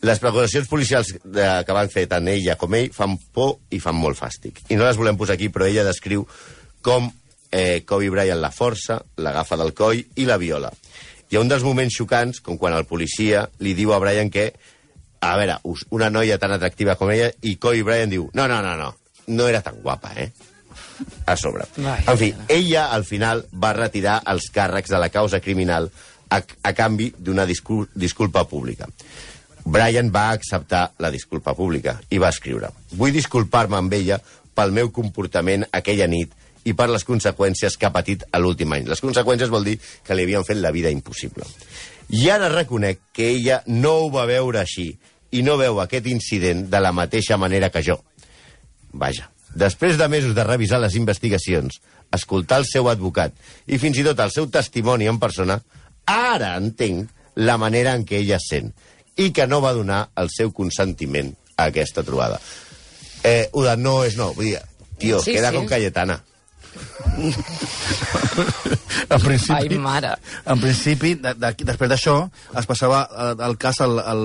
Les 0.00 0.20
declaracions 0.22 0.68
policials 0.70 1.12
de, 1.24 1.46
que 1.66 1.76
van 1.76 1.92
fer 1.92 2.06
tant 2.08 2.28
ella 2.30 2.56
com 2.56 2.76
ell 2.78 2.92
fan 2.94 3.18
por 3.34 3.58
i 3.74 3.80
fan 3.82 3.96
molt 3.98 4.16
fàstic. 4.20 4.62
I 4.70 4.78
no 4.78 4.86
les 4.86 5.00
volem 5.00 5.18
posar 5.20 5.36
aquí, 5.36 5.50
però 5.52 5.68
ella 5.68 5.84
descriu 5.84 6.24
com 6.86 7.10
eh, 7.50 7.82
Kobe 7.84 8.08
Bryant 8.14 8.40
la 8.40 8.52
força, 8.54 9.00
l'agafa 9.20 9.58
del 9.60 9.74
coll 9.76 10.00
i 10.16 10.28
la 10.28 10.38
viola. 10.40 10.70
Hi 11.28 11.36
ha 11.36 11.42
un 11.44 11.50
dels 11.50 11.64
moments 11.64 11.96
xocants, 11.98 12.40
com 12.40 12.56
quan 12.56 12.72
el 12.72 12.86
policia 12.88 13.46
li 13.60 13.74
diu 13.76 13.92
a 13.92 13.98
Bryant 14.00 14.30
que, 14.32 14.48
a 15.20 15.34
veure, 15.36 15.58
una 15.92 16.08
noia 16.08 16.38
tan 16.40 16.54
atractiva 16.56 16.96
com 16.96 17.12
ella, 17.12 17.28
i 17.44 17.58
Kobe 17.60 17.84
Bryant 17.84 18.14
diu, 18.14 18.30
no, 18.34 18.46
no, 18.48 18.62
no, 18.64 18.76
no, 18.80 18.94
no 19.28 19.48
era 19.48 19.60
tan 19.64 19.82
guapa, 19.82 20.14
eh? 20.16 20.30
A 21.28 21.36
sobre. 21.36 21.66
Vai, 21.76 22.00
en 22.08 22.18
fi, 22.18 22.30
ella, 22.48 22.88
al 22.96 23.04
final, 23.04 23.44
va 23.52 23.74
retirar 23.76 24.22
els 24.32 24.48
càrrecs 24.54 24.90
de 24.90 25.02
la 25.02 25.10
causa 25.12 25.42
criminal 25.44 25.90
a, 26.30 26.40
a 26.40 26.72
canvi 26.72 27.12
d'una 27.18 27.44
discul 27.46 27.86
disculpa 27.94 28.46
pública. 28.48 28.88
Brian 29.68 30.08
va 30.14 30.30
acceptar 30.32 30.94
la 30.98 31.10
disculpa 31.12 31.52
pública 31.54 31.98
i 32.08 32.18
va 32.18 32.30
escriure 32.32 32.70
«Vull 32.96 33.12
disculpar-me 33.12 33.76
amb 33.76 33.92
ella 33.92 34.16
pel 34.56 34.72
meu 34.72 34.88
comportament 34.94 35.66
aquella 35.76 36.08
nit 36.08 36.32
i 36.68 36.74
per 36.76 36.88
les 36.92 37.04
conseqüències 37.08 37.76
que 37.80 37.88
ha 37.88 37.92
patit 37.94 38.24
a 38.30 38.40
l'últim 38.42 38.72
any. 38.76 38.86
Les 38.90 39.00
conseqüències 39.00 39.50
vol 39.52 39.64
dir 39.64 39.78
que 40.04 40.16
li 40.16 40.26
havien 40.26 40.44
fet 40.44 40.60
la 40.60 40.72
vida 40.74 40.92
impossible. 40.92 41.46
I 42.08 42.28
ara 42.32 42.48
reconec 42.52 43.00
que 43.12 43.30
ella 43.32 43.62
no 43.66 43.94
ho 44.04 44.10
va 44.12 44.26
veure 44.28 44.60
així 44.62 44.90
i 45.32 45.42
no 45.44 45.58
veu 45.60 45.80
aquest 45.80 46.06
incident 46.08 46.66
de 46.72 46.80
la 46.80 46.92
mateixa 46.96 47.36
manera 47.40 47.68
que 47.72 47.82
jo. 47.84 47.98
Vaja, 48.92 49.28
després 49.54 49.98
de 50.00 50.08
mesos 50.08 50.34
de 50.36 50.44
revisar 50.44 50.80
les 50.80 50.96
investigacions, 50.96 51.80
escoltar 52.12 52.62
el 52.62 52.66
seu 52.68 52.88
advocat 52.88 53.34
i 53.66 53.76
fins 53.80 53.98
i 54.00 54.04
tot 54.06 54.20
el 54.24 54.32
seu 54.32 54.48
testimoni 54.48 55.08
en 55.10 55.18
persona, 55.20 55.58
ara 56.08 56.54
entenc 56.56 57.10
la 57.36 57.58
manera 57.60 57.92
en 57.94 58.06
què 58.08 58.22
ella 58.22 58.38
es 58.40 58.48
sent 58.50 58.72
i 59.20 59.28
que 59.36 59.46
no 59.46 59.60
va 59.60 59.74
donar 59.76 60.08
el 60.16 60.30
seu 60.32 60.52
consentiment 60.56 61.34
a 61.58 61.68
aquesta 61.68 62.02
trobada. 62.06 62.40
Eh, 63.22 63.50
Uda, 63.52 63.76
no 63.76 64.00
és 64.06 64.16
no. 64.16 64.32
Vull 64.32 64.52
dir, 64.54 64.60
tio, 64.98 65.20
Sí, 65.20 65.32
queda 65.34 65.50
sí. 65.50 65.56
con 65.56 65.66
Cayetana. 65.66 66.22
En 69.08 69.20
principi, 69.22 69.74
Ai, 69.74 69.78
mare. 69.78 70.16
En 70.46 70.60
principi, 70.60 71.14
de, 71.16 71.34
de, 71.34 71.52
després 71.64 71.90
d'això, 71.90 72.18
es 72.58 72.66
passava 72.68 73.04
eh, 73.08 73.34
el 73.46 73.56
cas 73.60 73.80
al, 73.84 73.98
al, 74.02 74.22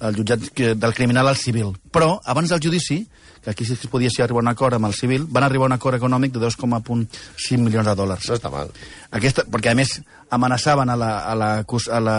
al 0.00 0.16
jutjat 0.16 0.48
del 0.78 0.94
criminal 0.96 1.28
al 1.30 1.38
civil. 1.38 1.74
Però, 1.94 2.18
abans 2.24 2.50
del 2.50 2.62
judici, 2.64 3.04
que 3.42 3.50
aquí 3.50 3.64
sí 3.64 3.76
que 3.76 3.86
es 3.86 3.92
podia 3.92 4.10
ser 4.10 4.24
arribar 4.24 4.42
a 4.42 4.46
un 4.48 4.52
acord 4.52 4.74
amb 4.74 4.90
el 4.90 4.94
civil, 4.94 5.26
van 5.30 5.46
arribar 5.46 5.68
a 5.68 5.72
un 5.72 5.78
acord 5.78 6.00
econòmic 6.00 6.34
de 6.34 6.42
2,5 6.42 7.58
milions 7.62 7.86
de 7.86 7.94
dòlars. 7.94 8.28
No 8.28 8.38
està 8.38 8.50
mal. 8.50 8.72
Aquesta, 9.14 9.46
perquè, 9.46 9.72
a 9.72 9.78
més, 9.78 10.00
amenaçaven 10.34 10.90
a 10.90 10.96
la, 10.98 11.12
a 11.24 11.34
la, 11.38 11.52
a 11.62 12.00
la, 12.00 12.18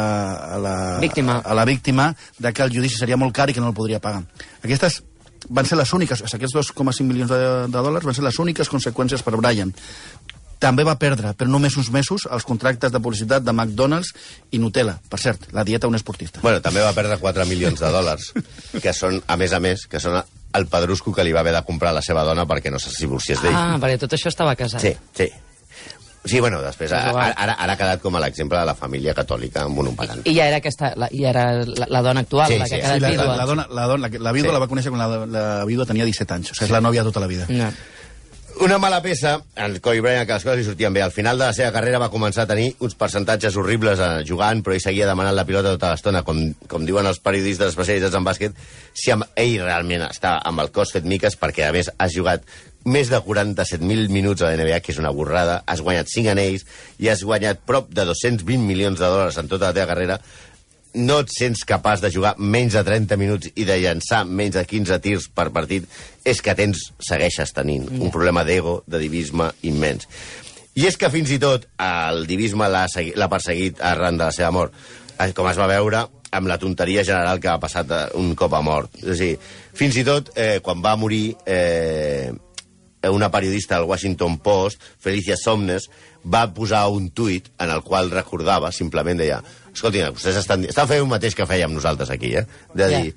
a 0.55 0.57
la, 0.57 0.75
Víctima. 1.03 1.41
a 1.43 1.53
la 1.53 1.65
víctima 1.65 2.15
de 2.39 2.53
que 2.53 2.63
el 2.63 2.73
judici 2.73 2.97
seria 2.97 3.17
molt 3.17 3.35
car 3.35 3.49
i 3.49 3.53
que 3.53 3.61
no 3.61 3.73
el 3.73 3.77
podria 3.77 3.99
pagar. 3.99 4.23
Aquestes 4.63 5.03
van 5.49 5.65
ser 5.65 5.77
les 5.79 5.93
úniques, 5.95 6.21
aquests 6.25 6.55
2,5 6.73 7.07
milions 7.07 7.31
de, 7.31 7.39
de 7.67 7.85
dòlars 7.85 8.05
van 8.05 8.17
ser 8.17 8.25
les 8.25 8.39
úniques 8.39 8.69
conseqüències 8.71 9.23
per 9.23 9.37
Brian. 9.37 9.73
També 10.59 10.83
va 10.83 10.97
perdre, 10.99 11.31
per 11.39 11.47
només 11.47 11.77
uns 11.79 11.87
mesos, 11.95 12.25
els 12.27 12.43
contractes 12.43 12.91
de 12.91 12.99
publicitat 12.99 13.45
de 13.45 13.53
McDonald's 13.53 14.11
i 14.51 14.59
Nutella. 14.59 14.97
Per 15.07 15.19
cert, 15.21 15.47
la 15.55 15.63
dieta 15.63 15.87
d'un 15.87 15.95
esportista. 15.95 16.43
Bueno, 16.43 16.59
també 16.59 16.83
va 16.83 16.91
perdre 16.97 17.15
4 17.21 17.45
milions 17.47 17.79
de 17.79 17.91
dòlars, 17.93 18.33
que 18.83 18.93
són, 18.93 19.21
a 19.25 19.39
més 19.39 19.55
a 19.55 19.61
més, 19.63 19.87
que 19.87 20.03
són 20.03 20.19
el 20.19 20.67
pedrusco 20.67 21.13
que 21.15 21.23
li 21.23 21.31
va 21.31 21.45
haver 21.45 21.53
de 21.55 21.63
comprar 21.63 21.93
a 21.93 21.99
la 22.01 22.03
seva 22.03 22.25
dona 22.27 22.43
perquè 22.49 22.73
no 22.73 22.81
se 22.81 22.91
divorciés 22.97 23.39
d'ell. 23.43 23.55
Ah, 23.55 23.77
perquè 23.79 24.01
tot 24.03 24.17
això 24.17 24.33
estava 24.33 24.57
casat. 24.59 24.83
Sí, 24.83 24.95
sí. 25.15 25.29
Sí, 26.25 26.39
bueno, 26.43 26.61
després, 26.61 26.91
Però 26.91 27.13
ara, 27.15 27.33
ara, 27.37 27.53
ara 27.63 27.73
ha 27.73 27.77
quedat 27.79 28.01
com 28.03 28.15
a 28.15 28.19
l'exemple 28.19 28.59
de 28.59 28.65
la 28.67 28.75
família 28.75 29.13
catòlica 29.15 29.63
amb 29.65 29.79
un 29.79 29.95
parant. 29.95 30.19
I 30.27 30.33
ja 30.35 30.49
era, 30.51 30.57
aquesta, 30.59 30.91
la, 30.99 31.07
ja 31.15 31.29
era 31.31 31.45
la, 31.63 31.87
la 31.89 32.01
dona 32.05 32.19
actual, 32.25 32.51
Sí, 32.51 32.57
la 32.59 32.67
sí, 32.67 32.75
que 32.75 32.81
ha 32.83 32.95
Sí, 32.95 32.99
quedat 32.99 33.01
la, 33.01 33.09
vídua. 33.13 33.25
la, 33.29 33.35
la, 33.37 33.45
dona, 33.45 33.67
la, 33.71 33.85
dona, 33.87 34.07
la, 34.09 34.19
la 34.27 34.31
vídua 34.35 34.49
Sí. 34.51 34.57
la 34.57 34.59
va 34.65 34.67
conèixer 34.67 34.91
quan 34.91 34.99
la, 34.99 35.23
la 35.25 35.45
vídua 35.65 35.85
tenia 35.87 36.05
17 36.05 36.33
anys. 36.35 36.51
O 36.51 36.55
sigui, 36.59 36.67
és 36.67 36.75
la 36.75 36.81
nòvia 36.83 37.05
tota 37.07 37.23
la 37.23 37.27
vida. 37.31 37.47
No. 37.49 37.71
Una 38.59 38.75
mala 38.77 38.97
peça, 39.01 39.37
el 39.55 39.77
Kobe 39.79 40.01
Bryant, 40.03 40.25
que 40.27 40.33
les 40.35 40.43
coses 40.43 40.57
li 40.59 40.65
sortien 40.67 40.91
bé. 40.91 40.99
Al 41.01 41.13
final 41.15 41.37
de 41.39 41.45
la 41.45 41.53
seva 41.55 41.71
carrera 41.71 41.99
va 42.01 42.09
començar 42.11 42.43
a 42.43 42.49
tenir 42.49 42.73
uns 42.83 42.97
percentatges 42.99 43.55
horribles 43.55 44.01
eh, 44.03 44.09
jugant, 44.27 44.59
però 44.65 44.75
ell 44.75 44.81
seguia 44.83 45.07
demanant 45.07 45.37
la 45.37 45.45
pilota 45.47 45.71
tota 45.77 45.93
l'estona, 45.93 46.25
com, 46.27 46.41
com 46.67 46.83
diuen 46.83 47.07
els 47.07 47.21
periodistes 47.23 47.71
especialitzats 47.71 48.17
en 48.19 48.25
bàsquet, 48.27 48.57
si 48.91 49.13
amb 49.15 49.23
ell 49.39 49.61
realment 49.63 50.03
està 50.09 50.41
amb 50.43 50.59
el 50.65 50.73
cos 50.75 50.91
fet 50.91 51.07
miques, 51.07 51.39
perquè 51.39 51.69
a 51.69 51.71
més 51.71 51.87
has 51.95 52.11
jugat 52.11 52.43
més 52.85 53.09
de 53.11 53.19
47.000 53.19 54.09
minuts 54.09 54.41
a 54.41 54.49
la 54.51 54.57
NBA, 54.59 54.79
que 54.81 54.93
és 54.93 54.99
una 55.01 55.11
borrada, 55.11 55.63
has 55.67 55.81
guanyat 55.83 56.07
5 56.07 56.31
anells 56.31 56.63
i 56.99 57.09
has 57.11 57.23
guanyat 57.27 57.59
prop 57.67 57.89
de 57.91 58.05
220 58.07 58.63
milions 58.63 58.99
de 58.99 59.05
dòlars 59.05 59.37
en 59.41 59.49
tota 59.51 59.69
la 59.69 59.75
teva 59.75 59.89
carrera, 59.91 60.19
no 60.95 61.19
et 61.21 61.29
sents 61.29 61.61
capaç 61.69 62.01
de 62.01 62.09
jugar 62.09 62.33
menys 62.41 62.73
de 62.73 62.81
30 62.83 63.17
minuts 63.21 63.51
i 63.55 63.65
de 63.67 63.75
llançar 63.77 64.23
menys 64.25 64.55
de 64.55 64.63
15 64.65 64.97
tirs 65.03 65.27
per 65.29 65.49
partit, 65.53 65.85
és 66.25 66.41
que 66.41 66.55
tens, 66.57 66.87
segueixes 67.05 67.53
tenint 67.53 67.85
un 67.99 68.09
problema 68.09 68.43
d'ego, 68.47 68.79
de 68.87 68.97
divisme 69.03 69.51
immens. 69.69 70.07
I 70.79 70.87
és 70.87 70.97
que 70.97 71.09
fins 71.13 71.29
i 71.35 71.37
tot 71.41 71.67
el 71.83 72.25
divisme 72.29 72.65
l'ha 72.71 72.87
segui- 72.89 73.13
l'ha 73.15 73.29
perseguit 73.29 73.81
arran 73.81 74.17
de 74.17 74.23
la 74.23 74.31
seva 74.31 74.49
mort, 74.55 74.73
eh, 75.19 75.31
com 75.33 75.47
es 75.51 75.57
va 75.59 75.67
veure 75.67 76.07
amb 76.31 76.47
la 76.47 76.57
tonteria 76.57 77.03
general 77.03 77.39
que 77.39 77.49
ha 77.49 77.59
passat 77.59 77.89
un 78.15 78.33
cop 78.35 78.53
a 78.53 78.61
mort. 78.61 78.89
És 79.03 79.19
a 79.19 79.23
dir, 79.23 79.37
fins 79.73 79.95
i 79.97 80.03
tot 80.03 80.29
eh, 80.35 80.59
quan 80.61 80.81
va 80.81 80.95
morir 80.95 81.35
eh, 81.45 82.31
una 83.07 83.31
periodista 83.31 83.77
del 83.77 83.87
Washington 83.87 84.37
Post, 84.43 84.81
Felicia 84.99 85.37
Somnes, 85.39 85.87
va 86.25 86.49
posar 86.53 86.87
un 86.91 87.09
tuit 87.15 87.47
en 87.59 87.71
el 87.71 87.81
qual 87.85 88.11
recordava, 88.11 88.73
simplement 88.75 89.19
deia, 89.21 89.39
escolti, 89.71 90.03
vostès 90.11 90.41
estan, 90.41 90.65
estan 90.67 90.89
fent 90.89 91.05
el 91.05 91.09
mateix 91.09 91.37
que 91.37 91.47
fèiem 91.47 91.71
nosaltres 91.73 92.11
aquí, 92.11 92.33
eh? 92.35 92.45
De 92.75 92.89
dir, 92.91 93.13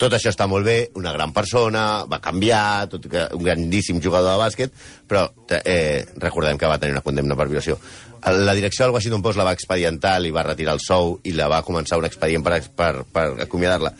tot 0.00 0.14
això 0.16 0.30
està 0.32 0.46
molt 0.48 0.64
bé, 0.64 0.78
una 0.96 1.12
gran 1.12 1.34
persona, 1.36 2.06
va 2.08 2.22
canviar, 2.24 2.88
tot, 2.88 3.04
que, 3.12 3.26
un 3.36 3.44
grandíssim 3.44 4.00
jugador 4.00 4.32
de 4.32 4.40
bàsquet, 4.40 4.78
però 5.08 5.26
eh, 5.60 6.06
recordem 6.22 6.56
que 6.56 6.70
va 6.70 6.78
tenir 6.80 6.96
una 6.96 7.04
condemna 7.04 7.36
per 7.36 7.50
violació. 7.50 7.76
La 8.24 8.54
direcció 8.56 8.86
del 8.86 8.94
Washington 8.94 9.22
Post 9.24 9.40
la 9.40 9.44
va 9.48 9.52
expedientar, 9.56 10.18
li 10.20 10.32
va 10.32 10.44
retirar 10.46 10.76
el 10.76 10.80
sou 10.84 11.18
i 11.24 11.34
la 11.36 11.50
va 11.52 11.62
començar 11.66 12.00
un 12.00 12.08
expedient 12.08 12.44
per, 12.44 12.62
per, 12.76 13.04
per 13.12 13.26
acomiadar-la. 13.44 13.92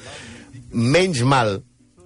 Menys 0.73 1.21
mal 1.29 1.59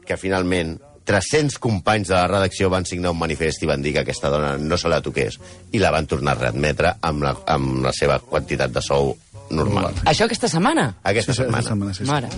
que 0.07 0.19
finalment 0.19 0.77
300 1.05 1.59
companys 1.61 2.09
de 2.09 2.15
la 2.15 2.27
redacció 2.27 2.71
van 2.73 2.87
signar 2.89 3.11
un 3.13 3.19
manifest 3.19 3.63
i 3.63 3.67
van 3.69 3.83
dir 3.85 3.93
que 3.93 4.01
aquesta 4.01 4.31
dona 4.33 4.55
no 4.59 4.79
se 4.81 4.89
la 4.89 5.03
toqués 5.05 5.39
i 5.73 5.79
la 5.83 5.91
van 5.93 6.07
tornar 6.09 6.33
a 6.33 6.41
readmetre 6.47 6.95
amb 7.03 7.23
la, 7.27 7.35
amb 7.47 7.83
la 7.85 7.93
seva 7.93 8.19
quantitat 8.21 8.73
de 8.73 8.81
sou 8.83 9.13
normal. 9.51 9.93
Això 10.09 10.25
aquesta 10.25 10.49
setmana? 10.49 10.95
Aquesta 11.05 11.33
Sí, 11.35 11.43
setmana. 11.43 11.59
aquesta 11.59 11.75
setmana, 11.75 11.95
sí, 11.95 12.05
sí. 12.05 12.11
Mare. 12.11 12.29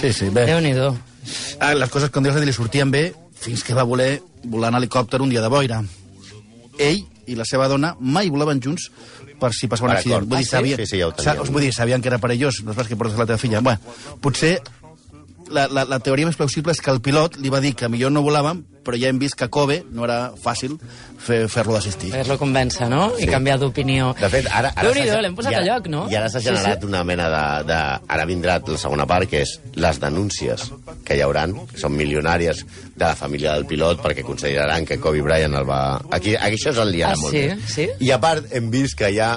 Sí, 0.00 0.12
sí, 0.12 0.30
bé. 0.32 0.46
Déu-n'hi-do. 0.48 0.94
Ah, 1.60 1.74
les 1.74 1.90
coses, 1.90 2.08
com 2.10 2.24
dius, 2.24 2.36
li 2.40 2.52
sortien 2.56 2.90
bé 2.90 3.10
fins 3.44 3.62
que 3.62 3.74
va 3.76 3.82
voler 3.84 4.22
volar 4.44 4.70
en 4.72 4.76
helicòpter 4.80 5.20
un 5.20 5.28
dia 5.28 5.42
de 5.44 5.48
boira. 5.52 5.82
Ell 6.78 7.04
i 7.26 7.36
la 7.36 7.44
seva 7.48 7.68
dona 7.68 7.94
mai 8.00 8.30
volaven 8.32 8.60
junts 8.64 8.88
per 9.40 9.52
si 9.52 9.68
passava 9.68 9.90
un 9.92 9.96
accident. 9.98 10.24
Vull 10.24 10.38
dir, 10.38 10.44
Ah, 10.46 10.48
sí? 10.48 10.50
sabien, 10.56 10.78
Sí, 10.78 10.86
sí, 10.86 10.98
ja 10.98 11.34
vull 11.44 11.60
dir, 11.62 11.72
sabien 11.74 12.00
que 12.00 12.08
era 12.08 12.18
perillós, 12.18 12.62
no 12.64 12.70
és 12.72 12.76
pas 12.76 12.88
que 12.88 12.96
portes 12.96 13.18
la 13.18 13.26
teva 13.26 13.38
filla. 13.38 13.60
Bueno, 13.60 13.80
potser 14.20 14.60
la, 15.50 15.66
la, 15.68 15.84
la 15.88 15.98
teoria 16.00 16.28
més 16.28 16.38
plausible 16.38 16.72
és 16.72 16.80
que 16.80 16.92
el 16.92 17.02
pilot 17.04 17.38
li 17.42 17.52
va 17.52 17.60
dir 17.64 17.74
que 17.78 17.90
millor 17.92 18.12
no 18.14 18.24
volàvem, 18.24 18.62
però 18.84 18.98
ja 19.00 19.08
hem 19.08 19.18
vist 19.18 19.34
que 19.40 19.48
Kobe 19.48 19.82
no 19.92 20.04
era 20.04 20.32
fàcil 20.36 20.76
fer- 21.24 21.48
fer-lo 21.48 21.74
d'assistir. 21.74 22.10
Fer-lo 22.12 22.36
convèncer, 22.38 22.88
no? 22.92 23.12
I 23.18 23.26
canviar 23.26 23.58
d'opinió. 23.58 24.12
De 24.20 24.28
fet, 24.28 24.46
ara... 24.52 24.70
ara 24.76 24.88
Déu-n'hi-do, 24.88 25.14
s'ha- 25.14 25.22
l'hem 25.24 25.34
posat 25.38 25.52
i 25.52 25.58
a 25.60 25.64
lloc, 25.64 25.88
no? 25.88 26.04
I 26.12 26.16
ara 26.20 26.28
s'ha 26.28 26.40
Sí, 26.44 26.50
generat 26.50 26.80
sí. 26.84 26.86
una 26.92 27.02
mena 27.04 27.28
de, 27.32 27.44
de... 27.72 27.80
Ara 28.14 28.24
vindrà 28.28 28.58
la 28.66 28.78
segona 28.78 29.06
part, 29.06 29.28
que 29.30 29.40
és 29.42 29.56
les 29.74 30.00
denúncies 30.02 30.68
que 31.04 31.16
hi 31.16 31.22
hauran, 31.24 31.54
que 31.72 31.80
són 31.80 31.96
milionàries, 31.96 32.64
de 32.94 33.02
la 33.04 33.16
família 33.18 33.54
del 33.56 33.64
pilot, 33.66 33.98
perquè 34.04 34.22
consideraran 34.22 34.84
que 34.86 35.00
Kobe 35.02 35.22
Bryant 35.24 35.54
el 35.58 35.64
va... 35.68 35.80
Aquí, 36.14 36.36
aquí 36.36 36.54
això 36.60 36.70
és 36.70 36.78
el 36.78 36.92
liarà 36.94 37.14
Ah, 37.14 37.20
molt 37.20 37.34
sí? 37.34 37.42
més. 37.48 37.72
Sí? 37.74 37.88
I 38.06 38.10
a 38.14 38.20
part, 38.22 38.46
hem 38.54 38.68
vist 38.70 38.94
que 38.98 39.08
hi 39.10 39.18
ha 39.18 39.32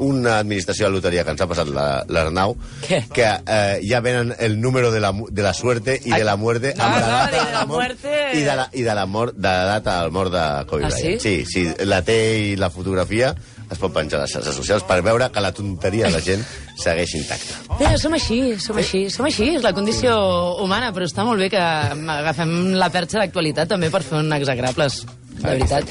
una 0.00 0.38
administració 0.38 0.86
de 0.86 0.92
loteria 0.94 1.24
que 1.24 1.30
ens 1.34 1.40
ha 1.42 1.46
passat 1.50 1.68
la- 1.72 2.04
l'Arnau, 2.08 2.56
Què? 2.86 3.02
que 3.12 3.26
eh, 3.26 3.80
ja 3.88 4.00
venen 4.00 4.34
el 4.38 4.60
número 4.60 4.90
de 4.90 5.00
la, 5.00 5.12
de 5.12 5.42
la 5.42 5.52
suerte 5.54 5.98
i 6.04 6.10
de 6.12 6.24
la 6.24 6.36
muerte 6.36 6.72
amb 6.78 6.96
la 6.96 7.00
no, 7.00 7.06
data 7.06 7.30
de 7.30 7.36
de 7.36 7.52
la 7.52 7.58
la 7.60 7.66
mort 7.66 7.76
muerte. 7.76 8.16
I 8.34 8.42
de 8.42 8.54
la, 8.56 8.68
i 8.72 8.82
de 8.82 8.94
la 8.94 9.06
mort 9.06 9.34
de 9.36 9.48
la 9.48 9.64
data 9.76 10.00
del 10.02 10.10
mort 10.12 10.32
de 10.32 10.44
Kobe 10.66 10.84
Ah, 10.84 10.88
Bryant. 10.90 11.20
sí? 11.20 11.44
Sí, 11.44 11.66
sí, 11.70 11.84
la 11.84 12.02
té 12.02 12.16
i 12.52 12.56
la 12.56 12.70
fotografia 12.70 13.34
es 13.70 13.78
pot 13.82 13.92
penjar 13.92 14.20
a 14.20 14.22
les 14.22 14.32
xarxes 14.32 14.54
socials 14.54 14.84
per 14.86 15.00
veure 15.02 15.26
que 15.34 15.40
la 15.42 15.50
tonteria 15.52 16.06
de 16.06 16.12
la 16.14 16.20
gent 16.22 16.42
segueix 16.78 17.14
intacta. 17.18 17.60
Bé, 17.80 17.92
som 17.98 18.14
així, 18.14 18.40
som 18.62 18.76
així, 18.78 19.08
som 19.10 19.26
així, 19.26 19.52
és 19.56 19.62
la 19.66 19.72
condició 19.74 20.16
humana, 20.62 20.92
però 20.94 21.06
està 21.08 21.24
molt 21.26 21.40
bé 21.42 21.50
que 21.50 21.58
agafem 21.60 22.74
la 22.78 22.90
perxa 22.94 23.18
d'actualitat 23.24 23.68
també 23.74 23.90
per 23.90 24.02
fer 24.06 24.18
un 24.22 24.32
exagrables, 24.32 25.02
de 25.36 25.42
veritat. 25.50 25.84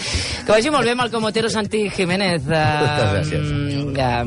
Que 0.46 0.52
vagi 0.56 0.72
molt 0.74 0.86
bé 0.88 0.96
amb 0.96 1.04
el 1.04 1.12
Comotero 1.12 1.50
Santi 1.54 1.90
Jiménez. 1.90 2.44
Eh, 3.96 3.96
ja, 3.96 4.26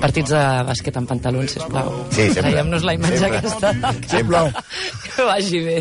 partits 0.00 0.30
de 0.30 0.42
bàsquet 0.68 0.96
amb 1.00 1.08
pantalons, 1.10 1.56
sisplau. 1.56 1.88
Sí, 2.10 2.28
sempre. 2.28 2.52
Traiem-nos 2.52 2.84
la 2.86 2.94
imatge 2.94 3.18
Sempre. 3.18 3.40
aquesta. 3.40 3.72
Sempre. 4.12 4.44
Que 5.16 5.26
vagi 5.26 5.60
bé. 5.64 5.76